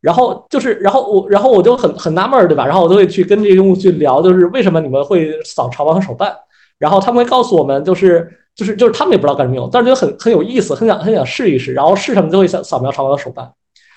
[0.00, 2.66] 然后就是，然后我，然后我就很很纳闷儿，对吧？
[2.66, 6.34] 然后我都会去跟这些用户去聊，就是为什么你们会扫潮玩和手办？
[6.78, 13.50] 然后他们会告诉我们，就是就是就是他们也不知道干什么用，但是觉得很很有意思，很想很想试一试，然后试什么就会扫扫描潮玩和手办。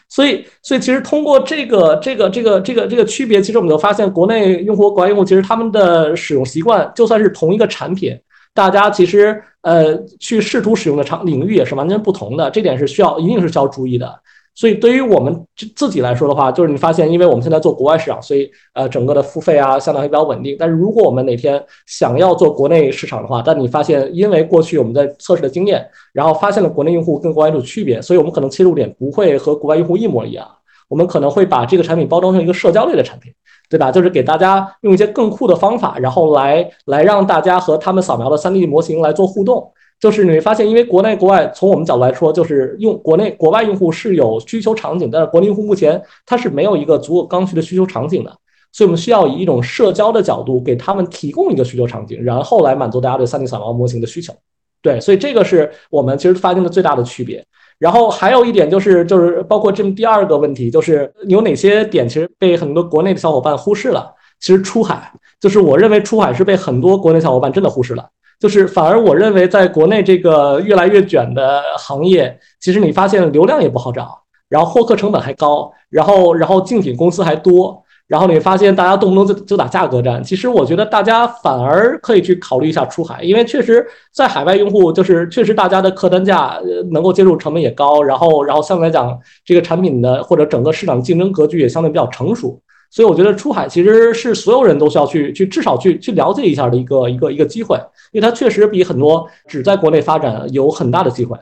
[0.09, 8.17] 所以所以其实通过这个这个这个这个这个区别，其实我们就发现国内用户和国外用户其实他们的使用习惯，就算是同一个产品。
[8.53, 14.19] 大家其实呃去试图使用的场领域也是完全不同的，这点是需要一定是需要注意的。
[14.55, 15.35] 所以对于我们
[15.75, 20.55] 自己来说的话，就是你发现，因为我们现在做国外市场，所以呃整个的付费啊相对还比较稳定。
[20.59, 30.47] 但是如果我们哪天想要做国内市场的话，但你发现因为过去我们在测试的经验，然后发现了国内用户跟国外有区别，所以我们可能切入点不会和国外用户一模一样，
[30.87, 33.33] 我们可能会把这个产品包装成一个社交类的产品。
[33.69, 33.91] 对吧？
[33.91, 39.71] 就是给大家用一些更酷的方法，然后来来让大家和他们扫描的 3D 模型来做互动。
[39.99, 48.29] 就是你会发现，因为国内国外，从我们角度来说，就是用国内国外用户是有需求场景，但是国内用户目前它是没有一个足够刚需的需求场景的，
[48.73, 54.33] 所以我们需要以一种社交的角度给他们提供一个需求场景，然后来满足大家对 3D 扫描模型的需求。
[54.81, 57.45] 对，所以这个是我们其实发现的最大的区别。
[57.79, 64.13] 然后还有一点就是，就是包括这么第二个问题，就是有哪些点其实被很多国内的小伙伴忽视了。
[64.39, 68.05] 其实出海，就是我认为出海是被很多国内小伙伴真的忽视了。
[68.39, 77.81] 就是反而我认为，在国内这个越来越卷的行业，其实你发现流量也不好找，然后获客成本还高，然后然后竞品公司还多。
[78.05, 86.59] 然后你发现大家动不动就就打价格战，其实我觉得大家反而可以去考虑一下出海，因为确实在海外用户就是确实大家的客单价
[86.91, 92.61] 能够接受成本也高，然后然后相对来讲这个产品的或者整个市场竞争格局也相对比较成熟，
[92.91, 97.77] 所以我觉得出海其实是所有人都需要去去至少去去了解一下的一个一个一个机会，
[98.11, 101.37] 因为它确实比很多只在国内发展有很大的机会。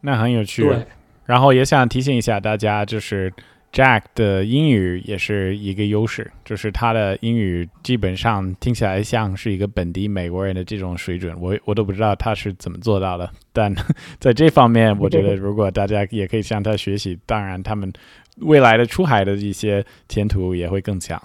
[0.00, 0.62] 那很有趣。
[0.62, 0.86] 对，
[1.24, 3.32] 然后也想提醒一下大家，就是。
[3.72, 13.30] Jack 的英语也是一个优势，就是他的英语基本上听起来像是一个本地美国人的这种水准，我我都不知道他是怎么做到的。
[13.52, 13.74] 但
[14.18, 17.92] 在这方面，我觉得如果大家也可以向他学习，当然他们
[18.38, 21.20] 未来的出海的一些前途也会更强。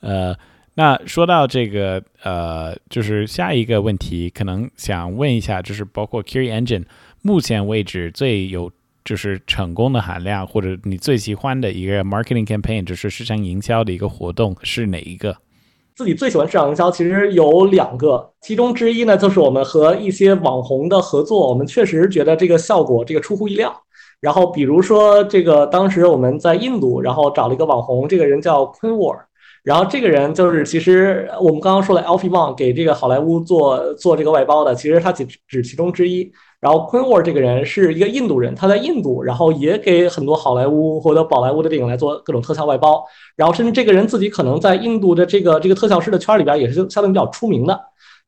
[0.00, 0.36] 呃，
[0.74, 6.84] 那说到这个，呃，就是下一个问题，可能想问一下，就是包括 Curie Engine
[7.22, 8.70] 目前为止最有。
[9.04, 15.36] 就是成功的含量，或者你最喜欢的一个 marketing campaign，就是市场营销的一个活动是哪一个？
[15.96, 23.74] 自己最喜欢市场营销，其实有两个，其中之一呢，就是我们和一些网红的合作，我们确实觉得这个效果这个出乎意料。
[24.20, 29.16] 然后比如说这个当时我们在印度，然后找了一个网红，这个人叫 Queen War，
[29.64, 36.30] 然后这个人就是其实我们刚刚说的 Alfie Wang 给这个好莱坞做做这个外包的，其实他只只其中之一。
[36.60, 43.04] 然后 Queen War 这个人是一个印度人，他在印度，然后也给很多好莱坞或者宝莱坞的电影来做各种特效外包，
[43.36, 47.78] 然后甚至这个人自己可能在印度的这个这个特效师的圈里边也是相对比较出名的，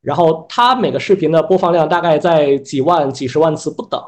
[0.00, 4.00] 然后他每个视频的播放量大概在几万、几十万次不等。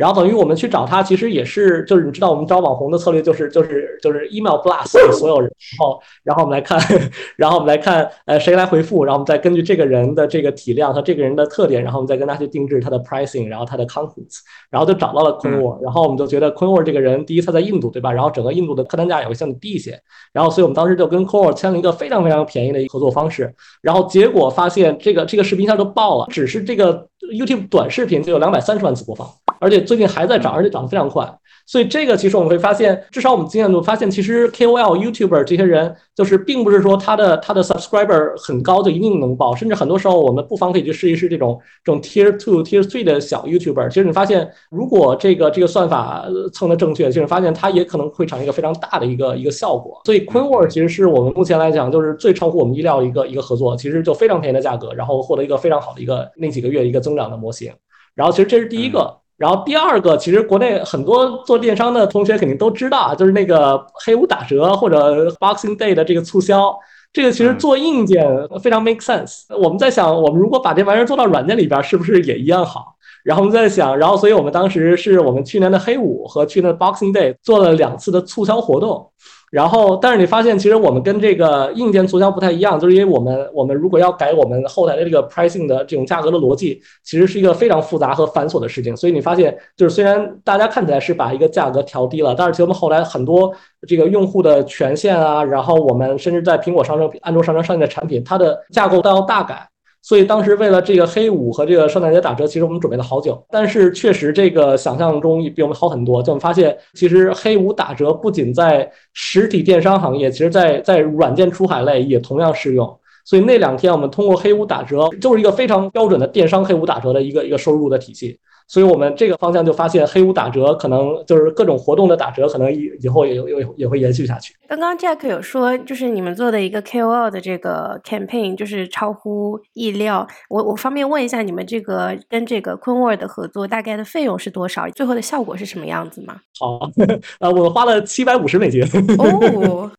[0.00, 6.80] 然后等于我们去找他，其实也是，就是你知道，我们招网红的策略就是就是就是 email blast 给所有人，然后然后我们来看，
[7.36, 14.38] 然后我们来看，呃，谁来回复，然后我们再根据这个人的这个体量和这个人的特点，然后我们再跟他去定制他的 pricing，然后他的 contents，
[14.70, 18.10] 然后就找到了昆沃，然后我们就觉得昆沃这个人，第一他在印度，对吧？
[18.10, 20.00] 然后整个印度的客单价也会相对低一些，
[20.32, 29.28] 然后所以我们当时就跟昆沃签了一个非常非常便宜的合作方式，然后结果发现这个这个视频一下就爆了，只是这个 YouTube 短视频就有两百三十万次播放。
[29.60, 31.32] 而且最近还在涨，而且涨得非常快。
[31.66, 43.88] 所以这个其实我们会发现，至少我们经验中发现，其实 KOL、YouTuber 这些人，就是并不是说他的他的 subscriber 很高就一定能爆，甚至很多时候我们不妨可以去试一试这种这种 Tier Two、Tier Three 的小 YouTuber。
[43.88, 50.00] 其实你发现，如果这个这个算法蹭的正确，其实发现它也可能会产生一个非常大的一个一个效果。
[50.06, 57.72] 所以 Queen w o r d 其实是我们目前来讲就是最超乎我们意料一个一个合作，其实就非常便宜的价格，然后获得一个非常好的一个那几个月一个增长的模型。
[58.16, 59.20] 然后其实这是第一个。
[59.40, 66.76] 然后第二个，其实国内很多做电商的同学肯定都知道，就是那个黑五打折或者 Boxing Day 的这个促销，
[67.10, 68.22] 这个其实做硬件
[68.62, 69.44] 非常 make sense。
[69.56, 72.94] 我们在想，我们如果把这玩意儿做到软件里边，是不是也一样好？
[73.24, 79.10] 然后我们在想，然后所以我们当时是我们去年的黑五和去年的 Boxing Day 做了两次的促销活动。
[79.50, 88.96] 然后，但是你发现，其实我们跟这个硬件促销不太一样，就是因为我们我们如果要改我们后台的这个 pricing 的这种价格的逻辑，其实是一个非常复杂和繁琐的事情。
[88.96, 93.52] 所以你发现，就是虽然大家看起来是把一个价格调低了，但是其实我们后来很多
[93.88, 99.69] 这个用户的权限啊，然后我们甚至在苹果商城、安卓商城上线的产品，它的架构都要大改。
[100.02, 103.40] 所以当时为了这个黑五和这个圣诞节打折，其实我们准备了好久。
[103.50, 106.22] 但是确实这个想象中比我们好很多。
[106.22, 112.98] 就我们发现，其实黑五打折不仅在实体电商行业，其实在在软件出海类也同样适用。
[113.26, 118.38] 所以那两天我们通过黑五打折，就是一个非常标准的电商黑五打折的一个一个收入的体系。
[118.70, 124.54] 所以我们这个方向就发现，黑五打折可能就是各种活动的打折，可能以以后也也也会延续下去。
[124.68, 130.24] 刚刚 Jack 有说，就是你们做的一个 KOL 的这个 campaign，就是超乎意料。
[130.48, 134.88] 我我方便问一下，你们这个跟这个 q u e e n w o r d 的合作大概的费用是多少？
[134.90, 136.36] 最后的效果是什么样子吗？
[136.60, 136.78] 好，
[137.40, 138.80] 呃，我们花了七百五十美金。
[139.18, 139.90] 哦。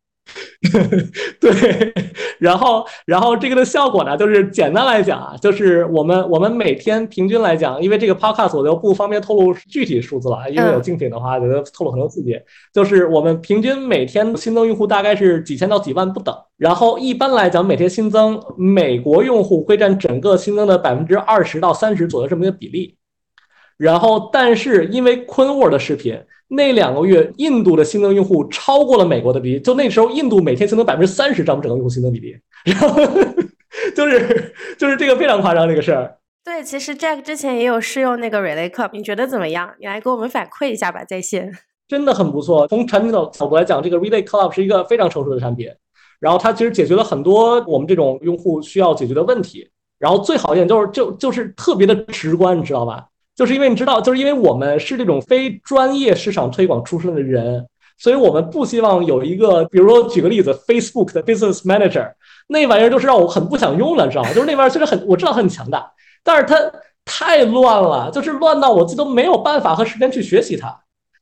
[1.42, 1.92] 对，
[2.38, 12.46] 然后，然后这个的效果呢，就是简单来讲啊，就是我们我们每天平均来讲，因为这个 podcast 我就不方便透露具体数字了，因为有竞品的话，觉得透露很多细节。
[12.72, 22.98] 就是我们平均每天新增用户大概是几千到几万不等，然后一般来讲，每天新增美国用户会占整个新增的百分之二十到三十左右这么一个比例。
[23.78, 26.22] 然后，但是因为昆沃的视频。
[26.54, 29.60] 那两个月，印度的新增用户超过了美国的比例。
[29.62, 32.36] 就那时候，印度每天新增百分之三十，占整个用户新增比例。
[32.66, 33.02] 然后
[33.96, 36.18] 就是就是这个非常夸张这个事儿。
[36.44, 39.74] 对，其实 Jack 之前也有试用那个 Relay Club，你觉得怎么样？
[39.80, 41.58] 你来给我们反馈一下吧，在线。
[41.88, 42.68] 真的很不错。
[42.68, 45.70] 从产品的角度来讲，这个 Relay Club 是一个非常成熟的产品。
[46.20, 49.70] 然后它其实解决了很多我们这种用户需要解决的问题。
[49.98, 53.08] 然后最好一点就是就就是特别的直观，你知道吧？
[53.36, 57.66] 就是因为你知道，就是因为我们是这种非专业市场推广出身的人，
[57.98, 62.12] 所以我们不希望有一个，比如说举个例子，Facebook 的 Business Manager
[62.48, 64.34] 那玩意儿，就是让我很不想用了，知道吗？
[64.34, 65.92] 就是那玩意儿虽然很，我知道很强大，
[66.24, 66.56] 但是它
[67.06, 70.78] 太乱了，就是乱到我自己都没有办法和时间去学习它。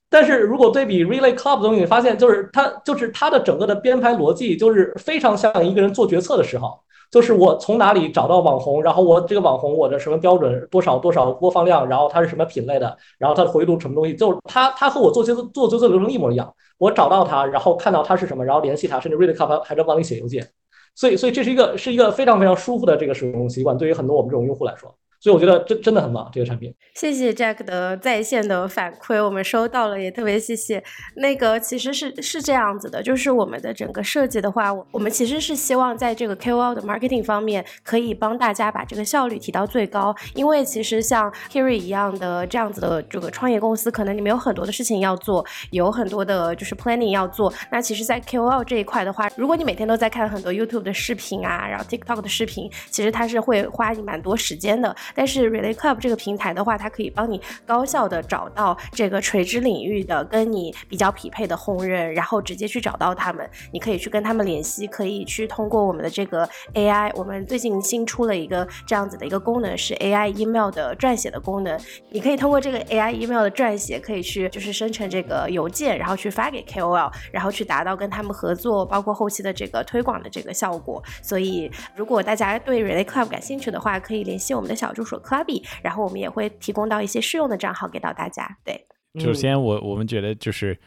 [0.09, 6.79] 但是如果对比 Relay Club 的东西，你发现就是它，就是它的整个的编排逻辑，就是非常像一个人做决策的时候。
[7.11, 16.53] 就是我从哪里找到网红，然后我这个网红我的什么标准，多少多少播放量，然后他是什么品类的，然后他的回路什么东西，就是它它和我做决策做决策流程一模一样。
[16.77, 20.47] 我找到他，然后看到他是什么，然后联系他，甚至 read cup 还在帮你写邮件。
[20.95, 24.93] 所以所以这是一个是一个非常非常舒服的这个使用习惯，对于很多我们这种用户来说。
[25.19, 26.73] 所以我觉得真真的很棒，这个产品。
[26.95, 30.81] 谢谢 Jack 的在线的反馈，我们收到了，也特别谢谢。
[31.15, 40.15] 那个其实是是这样子的，就是我们的整个设计的话，我我们其实是希望在这个 KOL 的 marketing 方面，可以帮大家把这个效率提到最高。
[40.35, 47.53] 因为其实像 Kiri 一样的这样子的这个创业公司，可能你们有很多的事情要做，有很多的就是 planning 要做。
[47.71, 54.95] 那其实，在 KOL 这一块的话，如果你每天都在看很多 YouTube 的视频啊，然后 TikTok 的视频，其实它是会花你蛮多时间的。
[55.15, 63.49] 但是 Relay Club 这个平台的话，它可以帮你高效的找到这个垂直领域的跟你比较匹配的红人，然后直接去找到他们。
[63.71, 71.79] 你可以去跟他们联系，可以去通过我们的这个 AI，我们最近新出了一个这样子的一个功能，是 AI email 的撰写的功能。
[72.09, 81.01] 你可以通过这个 AI email 的撰写，可以去就是生成这个邮件，然后去发给 KOL，然后去达到跟他们合作，包括后期的这个推广的这个效果。
[81.21, 88.57] 所以，如果大家对 Relay Club 感兴趣的话，可以联系我们的小助手 c l u b 然后我们也会提供到一些试用的账号给到大家。
[88.65, 88.85] 对，
[89.19, 90.77] 首先我我们觉得就是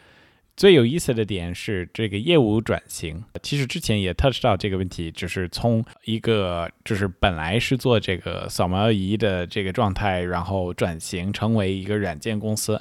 [0.54, 3.24] 最有意思的点是这个业务转型。
[3.42, 12.80] 其实之前也 touch 到这个问题，就是从一个就是本来是做这个扫描仪的这个状态，然后转型成为一个软件公司。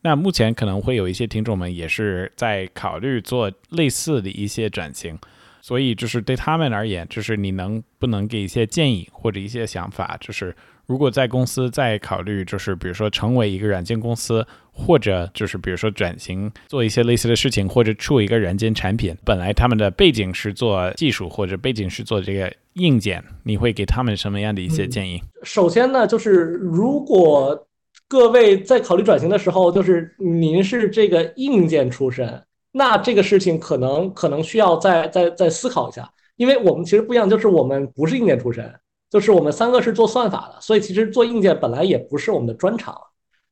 [0.00, 5.18] 那目前可能会有一些听众们也是在考虑做类似的一些转型，
[5.60, 10.54] 所以就是对他们而言，就是你能不能给一些建议或者一些想法，就是。
[10.86, 25.22] 如果在公司再考虑，就是比如说成为一个软件公司，或者就是比如说转型做一些类似的事情，或者出一个软件产品，本来他们的背景是做技术，或者背景是做这个硬件，你会给他们什么样的一些建议？
[25.44, 27.68] 首先呢，就是如果
[28.08, 38.72] 各位在考虑转型的时候，就是您是这个硬件出身，那这个事情可能可能需要再再再思考一下，因为我们其实不一样，就是我们不是硬件出身。
[39.10, 42.96] 就是我们三个是做算法的，所以其实做硬件本来也不是我们的专长，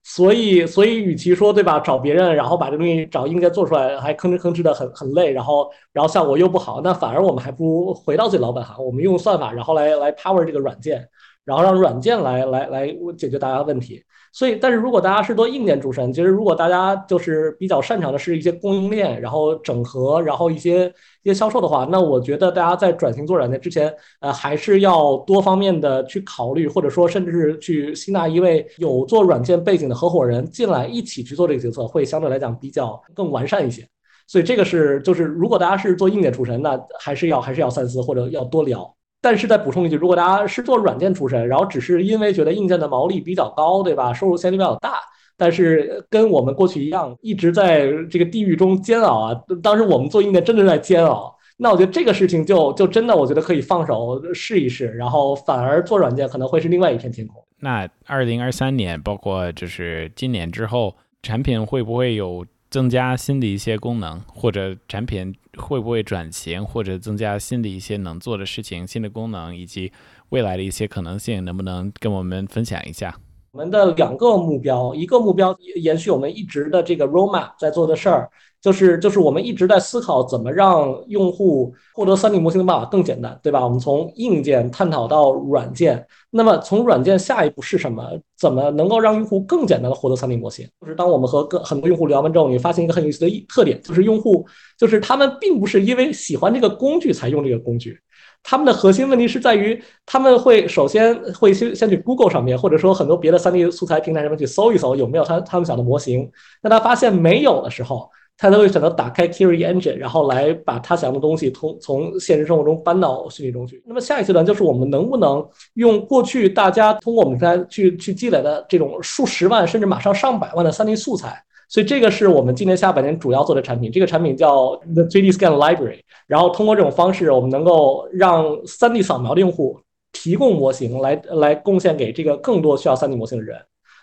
[0.04, 11.04] 所以所以与其说对吧，找别人然后把这东西找硬件做出来，还吭哧吭哧的很很累，然后然后效果又不好，那反而我们还不如回到自己老本行，我们用算法然后来来 power 这个软件，
[11.44, 14.00] 然后让软件来来来解决大家问题。
[14.32, 20.86] 所以，但是如果大家是做硬件出身，其实如果大家就是比较擅长的是一些供应链，然后整合，然后一些
[21.22, 33.86] 一些销售的话，那我觉得大家在转型做软件之前，呃，还是要多方面的去考虑，或者说甚至是去吸纳一位有做软件背景的合伙人进来一起去做这个决策，会相对来讲比较更完善一些。
[34.26, 38.94] 所以这个是就是如果大家是做硬件出身，那还是要还是要三思或者要多聊。
[39.20, 44.12] 但是再补充一句，如果大家是做软件出身，然后只是因为觉得硬件的毛利比较高，对吧？
[44.12, 45.00] 收入潜力比较大，
[45.36, 49.40] 但是跟我们过去一样，一直在这个地狱中煎熬啊。
[49.62, 51.36] 当时我们做硬件真的是在煎熬。
[51.56, 57.42] 那我觉得这个事情就就真的，我觉得可以放手试一试，然后反而做软件可能会是另外一片天空。
[57.58, 62.46] 那二零二三年，包括就是今年之后，产品会不会有？
[62.70, 69.92] 增加新的一些功能，或者产品会不会转型，或者增加新的一些能做的事情、新的功能，以及
[70.30, 73.18] 未来的一些可能性，能不能跟我们分享一下？
[73.52, 78.30] 我们的两个目标，一个目标延续我们一直的这个 Roma 在做的事儿。
[78.60, 83.62] 就是就是我们一直在思考怎么让用户获得 3D 模型的办法更简单，对吧？
[83.62, 88.04] 我们从硬件探讨到软件，那么从软件下一步是什么？
[88.36, 90.68] 怎么能够让用户更简单的获得 3D 模型？
[90.80, 94.44] 就是当我们和各很多用户聊完之后，你发现一个很有意思的一特点，就是用户
[94.76, 97.96] 就是他们并不是因为喜欢这个工具才用这个工具，
[98.42, 106.30] 他们的核心问题是在于他们会首先会先先去 Google 上面，或者说很多别的 3D 素材平台上面去搜一搜有没有他他们想的模型，
[106.62, 108.10] 那他发现没有的时候。
[108.40, 113.82] 他都会选择打开 Kiri Engine，然后来把他想要的东西从从现实生活中搬到虚拟中去。
[113.84, 121.42] 那么下一阶段就是我们能不能用过去大家通过我们平台去去积累的这种数十万甚至马上上百万的 3D 素材。
[121.68, 123.92] 所以这个是我们今年下半年主要做的产品。
[123.92, 126.00] 这个产品叫 The 3D Scan Library。
[126.26, 129.78] 然后通过这种方式，我们能够让 3D 扫描的用户
[130.12, 133.58] 提供模型来来贡献给这个更多需要 3D 模型的人。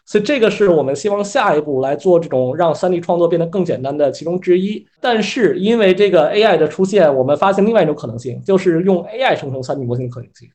[0.05, 4.85] 所以这个是我们希望下一步来做这种让 3D 创作变得更简单的其中之一。
[5.01, 10.47] 但是因为这个 AI 的出现，我们发现另外一种可能性，就是用 AI 生成 3D 模型的可能性。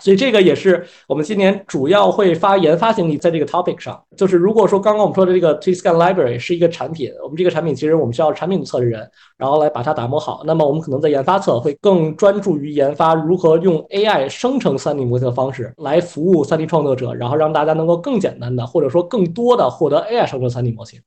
[0.00, 4.02] 所以这个也是我们今年主要会发研发精力在这个 topic 上。
[4.16, 10.42] 就是如果说刚刚我们说的这个 t Scan Library 是一个产品，我们这个产品其实我们需要产品组侧的人，然后来把它打磨好。
[10.44, 21.00] 那么我们可能在研发侧会更专注于研发如何用 AI 生成 3D 模型的方式来服务 3D 创作者，然后让大家能够更简单的或者说更多的获得 AI 生成 3D 模型。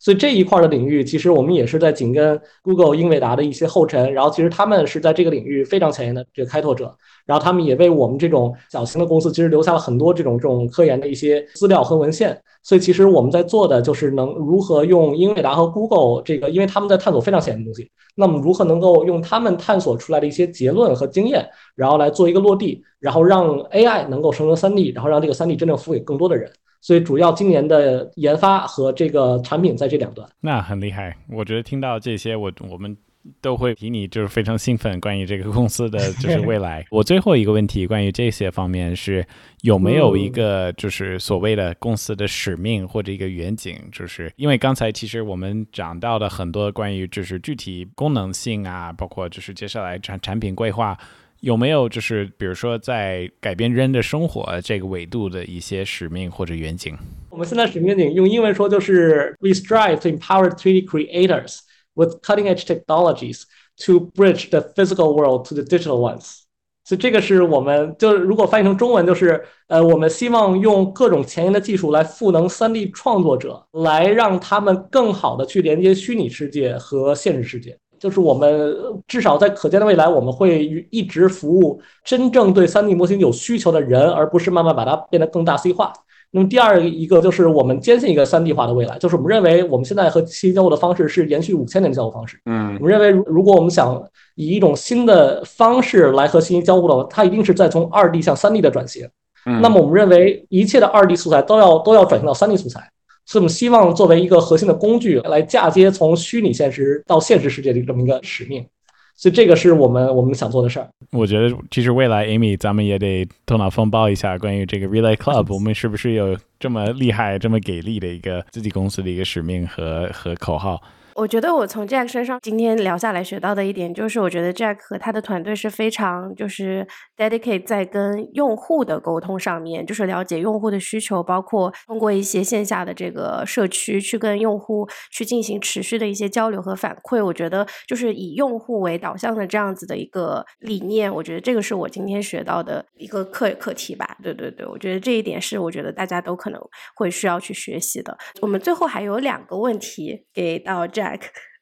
[0.00, 6.92] 所以这一块的领域，其实我们也是在紧跟 Google、英伟达的一些后尘，然后其实他们是在这个领域非常前沿的这个开拓者，
[7.26, 12.36] 然后他们也为我们这种小型的公司，其实留下了很多这种这种科研的一些资料和文献。
[12.62, 26.50] 所以其实我们在做的就是能如何用英伟达和 Google 这个，因为他们在探索非常前沿的东西，那么如何能够用他们探索出来的一些结论和经验，然后来做一个落地，然后让 AI 能够生成 3D，然后让这个 3D 真正服务给更多的人。
[26.80, 31.16] 所以主要今年的研发和这个产品在这两端，那很厉害。
[31.28, 32.96] 我觉得听到这些，我我们
[33.42, 34.98] 都会比你就是非常兴奋。
[34.98, 39.22] 关于这个公司的就是未来， 我最后一个问题关于这些方面是
[39.60, 43.76] 有没有一个就是所谓的公司的使命或者一个远景？
[43.92, 50.96] 就是因为刚才其实我们讲到的很多关于就是具体功能性啊，包括就是接下来产产品规划。
[51.40, 56.94] 有没有就是比如说在改变人的生活这个维度的一些使命或者远景？
[57.30, 61.60] 我们现在使命景用英文说就是 We strive to empower 3D creators
[61.94, 63.44] with cutting-edge technologies
[63.86, 66.40] to bridge the physical world to the digital ones。
[66.84, 77.78] 所以这个是我们就如果翻译成中文就是呃，我们希望用各种前沿的技术来赋能 3D 创作者，来让他们更好的去连接虚拟世界和现实世界。
[78.00, 78.74] 就是我们
[79.06, 85.92] 至少在可见的未来，我们会一直服务真正对 3D 模型有需求的人，而不是慢慢把它变得更大 C 化。
[86.32, 92.40] 那么第二一个就是我们坚信一个 3D 化的未来，就是我们认为我们现在和信息交互的方式是延续五千年的交互方式。
[92.46, 94.02] 嗯，我们认为如果我们想
[94.36, 99.06] 以一种新的方式来和信息交互的话，它一定是在从 2D 向 3D 的转型。
[99.44, 102.88] 嗯，那么我们认为一切的 2D 素材都要都要转型到 3D 素材。
[103.30, 108.66] 所以我们希望作为一个核心的工具来嫁接从虚拟现实到现实世界的这么一个使命，
[109.14, 110.88] 所以这个是我们我们想做的事儿。
[111.12, 120.82] 我觉得其实未来 Amy 咱们也得头脑风暴一下，关于这个 Relay Club， 我们是不是有这么厉害、这么给力的一个自己公司的一个使命和和口号？
[121.16, 126.86] 我觉得我从 Jack 身上今天聊下来学到的一点，就是我觉得 Jack 和他的团队是非常就是
[127.20, 137.22] dedicate 在跟用户的沟通上面，就是了解用户的需求，包括通过一些线下的这个社区去跟用户去进行持续的一些交流和反馈。
[137.22, 144.16] 我觉得就是以用户为导向的这样子的一个理念，我觉得这个是我今天学到的一个课课题吧。
[144.22, 146.58] 对对对，我觉得这一点是我觉得大家都可能
[146.94, 148.16] 会需要去学习的。
[148.40, 151.20] 我们最后还有两个问题给到 Jack。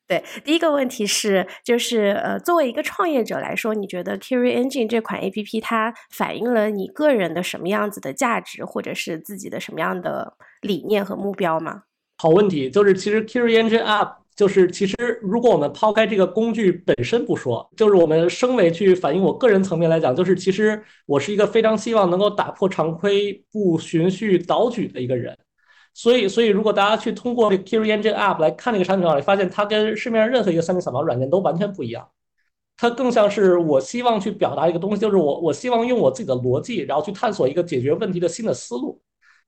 [0.09, 10.33] 对，第一个问题是，就是呃，作为一个创业者来说，你觉得 Kiri Engine 这款 A P P 它反映了你个人的什么样子的价值，或者是自己的什么样的
[10.63, 11.83] 理念和目标吗？
[12.17, 25.37] 好问题，就是其实 Kiri Engine App 就是其实如果我们抛开这个工具本身不说，就是我们升维去反映我个人层面来讲，就是其实我是一个非常希望能够打破常规、不循序蹈矩的一个人。
[26.01, 32.09] 所以，所以如果大家去通过这 Kiri Engine App 来看这个产品的话，你发现它跟市面上任何一个 3D 扫描软件都完全不一样。
[32.77, 39.01] 它更像是我希望去表达一个东西，就是我我希望用我自己的逻辑，然后去探索一个解决问题的新的思路。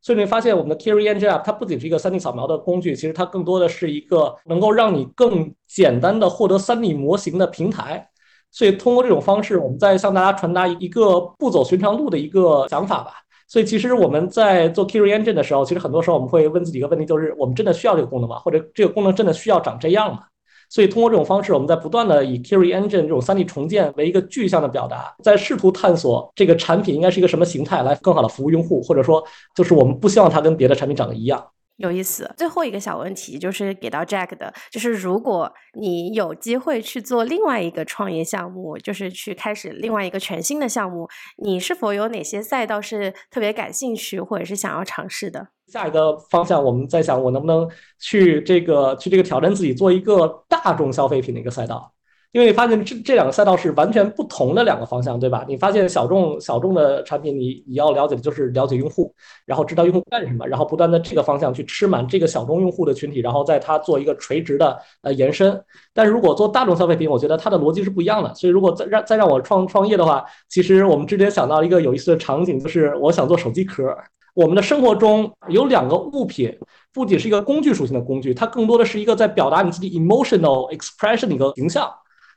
[0.03, 8.11] 所以你发现我们的 Kiri Engine App 它不仅是一个 3D 扫描的工具，其实它更多的是一个能够让你更简单的获得 3D 模型的平台。
[8.51, 13.13] 所以通过这种方式，我们在向大家传达一个不走寻常路的一个想法吧。
[13.51, 18.39] 所以其实我们在做 Kiri Engine 的时候，其实很多时候我们会问自己一个问题，就是我们真的需要这个功能吗？
[18.39, 20.21] 或者这个功能真的需要长这样吗？
[20.69, 29.21] 所以通过这种方式，我们在不断的以 Kiri Engine 这种 3D 重建为一个具象的表达，在试图探索这个产品应该是一个什么形态，来更好的服务用户，或者说
[29.57, 31.45] 就是我们不希望它跟别的产品长得一样。
[31.81, 32.31] 有意思。
[32.37, 41.09] 最后一个小问题就是给到 Jack 的，就是如果你有机会去做另外一个创业项目，就是去开始另外一个全新的项目，
[41.43, 45.49] 你是否有哪些赛道是特别感兴趣或者是想要尝试的？
[45.67, 47.69] 下一个方向，我们在想，我能不能
[47.99, 51.93] 去这个去这个挑战自己，做一个大众消费品的一个赛道。
[52.33, 55.45] 因为你发现这这两个赛道是完全不同的两个方向，对吧？
[55.49, 59.13] 你发现小众小众的产品，你你要了解的就是了解用户，
[59.45, 65.61] 然后知道用户干什么，然后不断的这个方向去吃满这个小众用户的群体，然后在它做一个垂直的呃延伸。
[65.93, 68.33] 但是如果做大众消费品，我觉得它的逻辑是不一样的。
[68.35, 73.93] 所以如果再让再让我创创业的话，其实我们之前想到一个有意思的场景，就是我想做手机壳。
[74.35, 76.57] 我们的生活中有两个物品，
[76.95, 81.91] 不仅是一个工具属性的工具，它更多的是一个在表达你自己 emotional expression 的一个形象。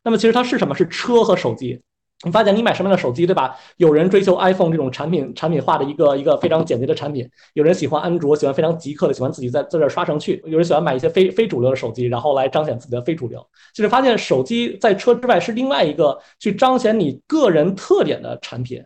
[0.04, 0.76] 那么其实它是什么？
[0.76, 1.82] 是车和手机。
[2.26, 3.54] 你发现你买什么样的手机，对吧？
[3.76, 13.46] 有人追求 iPhone 这种产品产品化的一个一个非常简洁的产品，有人喜欢安卓，喜欢非常极客的，喜欢自己在在这刷程序，有人喜欢买一些非非主流的手机，然后来彰显自己的非主流。
[13.74, 18.82] 就是发现手机在车之外是另外一个去彰显你个人特点的产品。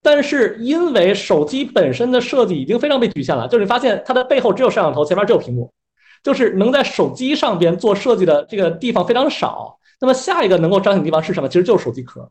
[0.00, 5.70] 但是因为手机本身的设计已经非常被局限了，就是你发现它的背后只有摄像头，前面只有屏幕，
[6.22, 9.76] 就是能在手机上边做设计的这个地方非常少。
[10.00, 11.48] 那么下一个能够彰显的地方是什么？
[11.48, 12.28] 其实就是手机壳。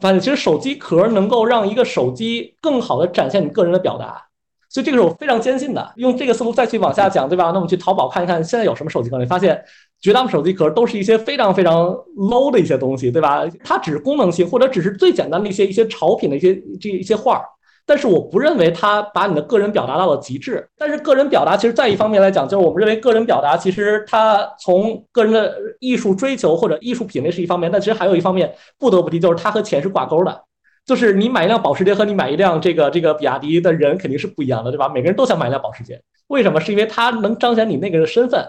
[0.00, 4.22] 发现其实手机壳能够让一个手机更好的展现你个人的表达，
[4.68, 5.92] 所以这个是我非常坚信的。
[5.96, 7.46] 用这个思路再去往下讲，对吧？
[7.46, 9.60] 那我们去淘宝看一看现在有什么手机壳，你发现
[10.00, 13.44] 绝大部分手机壳都是一些非常非常 low 的一些东西，对吧？
[13.64, 17.44] 它只是功能性，或者只是最简单的一些一些潮品的一些这一些画儿。
[17.88, 20.68] 但是我不认为它把你的个人表达到了极致。
[20.76, 30.44] 但是个人表达其实在一方面来讲，就是我们认为个人表达其实它从个人的艺术追求或者艺术品味是一方面，但其实还有一方面不得不提，就是它和钱是挂钩的。
[30.84, 34.86] 就是你买一辆保时捷和你买一辆这个这个比亚迪的人肯定是不一样的，对吧？
[34.90, 36.60] 每个人都想买一辆保时捷，为什么？
[36.60, 38.46] 是因为它能彰显你那个人的身份。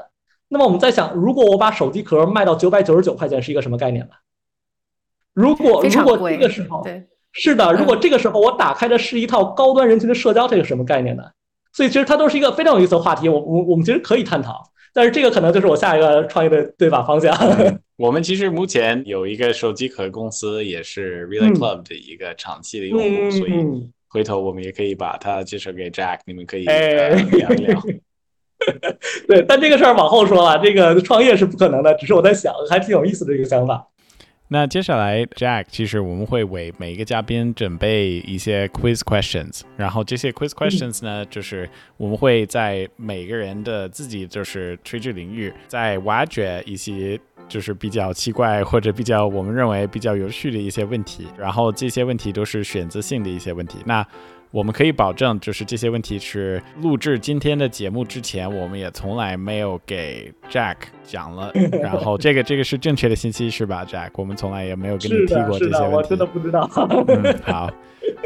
[0.50, 4.12] 那么我们在想，如果我把手机壳卖到九百九十九块钱，是一个什么概念呢？
[5.34, 6.86] 如果如果这个时候。
[7.40, 11.24] 是的，如果这个时候我打开的是一套高端人群的社交，这个什么概念呢？
[11.72, 14.62] 所以其实它都是一个非常有意思的话题，我我我们其实可以探讨。
[14.92, 17.34] 但是这个可能就是我下一个创业的对吧方向。
[17.96, 27.82] 我们其实目前有一个手机壳公司，也是 Relay Club 的一个长期的用户，所以回头我们也可以把它介绍给 Jack，你们可以聊一聊。
[29.28, 33.88] 对，但这个事儿往后说了，这个创业是不可能的，只是我在想，还挺有意思的一个想法。
[34.52, 53.78] 那接下来，Jack，其实我们会为每一个嘉宾准备一些 quiz questions，然后这些 quiz questions 呢，就是我们会在每个人的自己就是垂直领域，在挖掘一些就是比较奇怪或者比较我们认为比较有趣的一些问题，然后这些问题都是选择性的一些问题。
[53.86, 54.04] 那
[54.52, 61.52] 我们可以保证，就是这些问题是录制今天的节目之前，我们也从来没有给 Jack 讲了。
[61.82, 64.10] 然后这个这个是正确的信息是吧，Jack？
[64.16, 65.96] 我们从来也没有跟你提过这些问题。
[65.96, 66.70] 我真的不知道。
[67.08, 67.72] 嗯，好。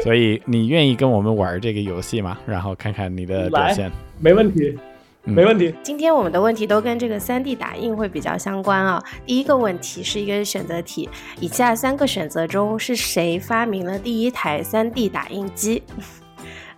[0.00, 2.38] 所以你愿意跟我们玩这个游戏吗？
[2.46, 3.92] 然后看看你的表现。
[4.18, 4.76] 没问题。
[5.24, 5.74] 没问题。
[5.82, 9.02] 今天我们的问题都跟这个 3D 打印会比较相关啊。
[9.26, 11.08] 第一个问题是一个选择题，
[11.40, 15.82] 以下三个选择中是谁发明了第一台 3D 打印机？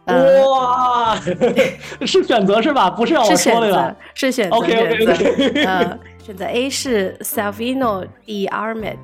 [0.07, 1.19] 哇，
[2.07, 2.89] 是选择是吧？
[2.89, 4.57] 不是让我说的了，是选择。
[4.57, 5.65] OK OK OK。
[5.65, 8.97] 呃，选择 A 是 Salvino di Armet，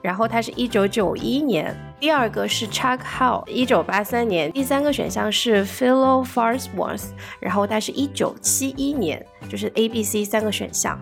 [0.00, 1.76] 然后它是一九九一年。
[2.00, 4.50] 第二个是 Chuck Hall，一九八三年。
[4.50, 7.10] 第三个选项是 Philo Farnsworth，
[7.40, 9.22] 然后它是一九七一年。
[9.50, 10.98] 就是 A、B、C 三个选项。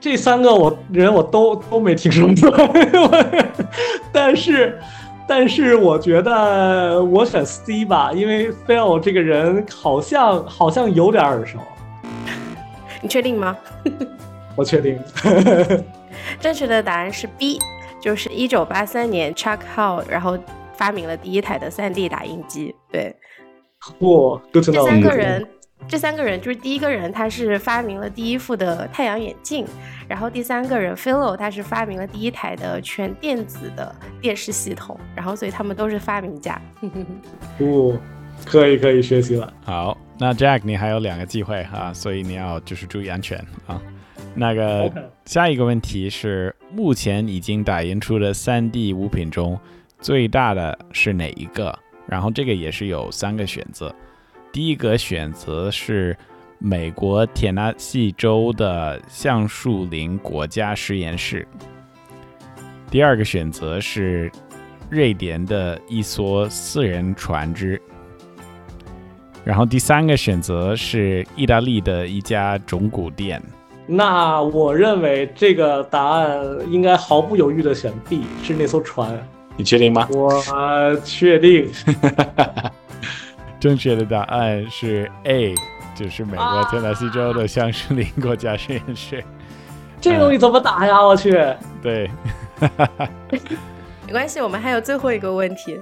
[0.00, 3.14] 这三个我人我都都没听说过，
[4.10, 4.80] 但是。
[5.26, 11.58] 但是我觉得我选 C 吧，因为 Phil 这个人好像好像有点耳熟。
[13.00, 13.56] 你确定吗？
[14.56, 14.98] 我确定。
[16.40, 17.58] 正确的答案是 B，
[18.00, 20.38] 就是一九八三年 Chuck Hall 然后
[20.76, 22.74] 发明了第一台的三 D 打印机。
[22.90, 23.14] 对。
[24.00, 25.46] 哇，这三个人。
[25.86, 29.66] 这三个人就是第一个人，他是发明了第一副的太阳眼镜，
[30.08, 36.58] 然后第三个人 Philo 他是发明了第一台的全电子的电视系统，然后所以他们都是发明家。
[37.60, 37.98] 哦，
[38.46, 39.52] 可以可以学习了。
[39.62, 43.36] 好，那 Jack 你还有两个机会哈，所以你要就是注意安全
[43.66, 43.78] 啊。
[44.36, 44.92] 那个
[45.24, 49.58] 下一个问题是，目前已经打印出的 3D 物品中
[50.00, 51.76] 最大的是哪一个？
[52.06, 53.94] 然后这个也是有三个选择。
[54.52, 56.16] 第一个选择是
[56.58, 61.46] 美国田纳西州的橡树林国家实验室。
[62.90, 64.30] 第二个选择是
[64.90, 67.80] 瑞典的一艘私人船只。
[69.44, 73.42] 然后第三个选择是意大利的一家中古店。
[73.86, 79.16] 那我认为这个答案应该毫不犹豫的选 B，是那艘船。
[79.56, 80.08] 你确定吗？
[80.10, 80.32] 我
[81.04, 81.70] 确定。
[83.60, 85.54] 正确的答案是 A，
[85.94, 89.22] 就是美国田纳西州的橡树林国家实验室。
[90.00, 91.00] 这东西怎么打呀？
[91.00, 91.32] 我去。
[91.82, 92.10] 对，
[94.06, 95.78] 没关系，我们还有最后一个问题。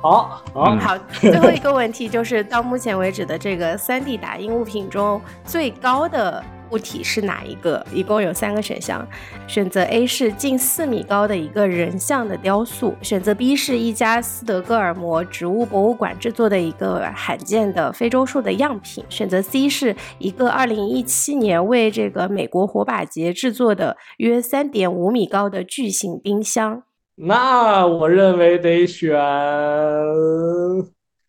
[0.00, 6.42] 好，好，好，最后一个问题就是到目前为止的这个 3D 打印物品中最高的。
[6.72, 7.84] 物体是哪一个？
[7.92, 9.06] 一共有三个选项，
[9.46, 26.84] 选择 A 是近四米高的一个人像的雕塑，选择 B 是一家斯德哥尔摩植物博物馆制作的一个罕见的非洲树的样品，选择 C 是一个二零一七年为这个美国火把节制作的约三点五米高的巨型冰箱。
[27.16, 29.20] 那我认为得选，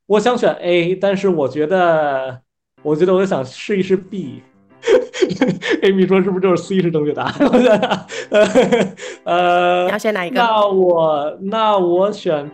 [0.05, 2.39] 我想选 A，但是我觉得，
[2.81, 4.41] 我觉得我想试一试 B。
[5.83, 7.33] Amy 说：“是不是就是 C 是正确答案？”
[9.23, 10.35] 呃，你要选哪一个？
[10.35, 12.49] 那我那我选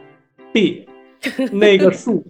[0.53, 0.87] B，
[1.51, 2.23] 那个树。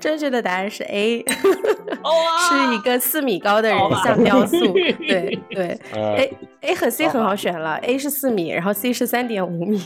[0.00, 4.72] 正确的答案是 A，是一个四米高的人像雕塑。
[4.72, 9.80] 对对，A A 和 C 很好选了，A 是四米，然后 C 是三点五米，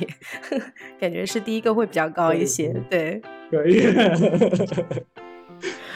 [1.00, 2.72] 感觉是第一个会比较高一些。
[2.90, 3.80] 对，可以，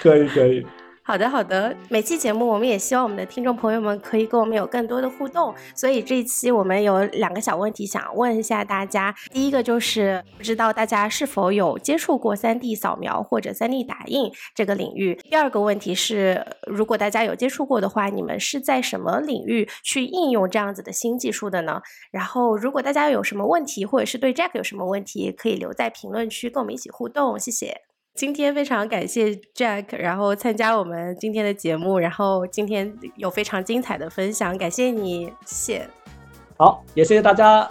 [0.03, 0.67] 可以，可以。
[1.05, 1.77] 好的，好的。
[1.89, 5.53] 每期节目，我们也希望我们的听众朋友们可以跟我们有更多的互动。
[5.75, 9.13] 所以这一期我们有两个小问题想问一下大家。
[9.33, 15.19] 第一个就是不知道大家是否有接触过 3D 扫描或者 3D 打印这个领域。
[15.29, 21.83] 第二个问题是，如果大家有接触过的话，你们是在什么领域去应用这样子的新技术的呢？
[22.13, 27.37] 然后，如果大家有什么问题，或者是对 Jack 有什么问题，可以留在评论区跟我们一起互动。
[27.37, 27.92] 谢谢。
[28.15, 35.89] 今天非常感谢 Jack，然后参加我们今天的节目，然后今天有非常精彩的分享，感谢你，谢。
[36.59, 37.69] 好，也谢谢大家。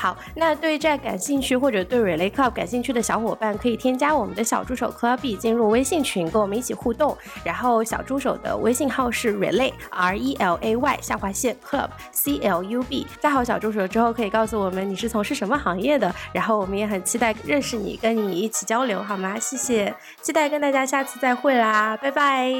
[0.00, 7.14] 好，那对这感兴趣或者对 Relay Club 感兴趣的小伙伴，可以添加我们的小助手 Clubby 进入微信群，跟我们一起互动。
[7.44, 13.06] 然后小助手的微信号是 Relay R E L A Y 下划线 Club C L U B。
[13.20, 19.38] 加好小助手之后，可以告诉我们你是从事什么行业的，然后我们也很期待认识你，跟你一起交流，好吗？
[19.38, 22.50] 谢谢，期待跟大家下次再会啦，拜拜，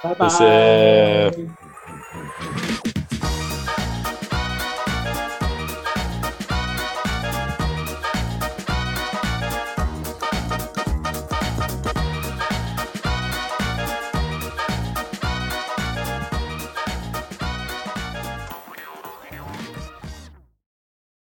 [0.00, 0.28] 拜拜。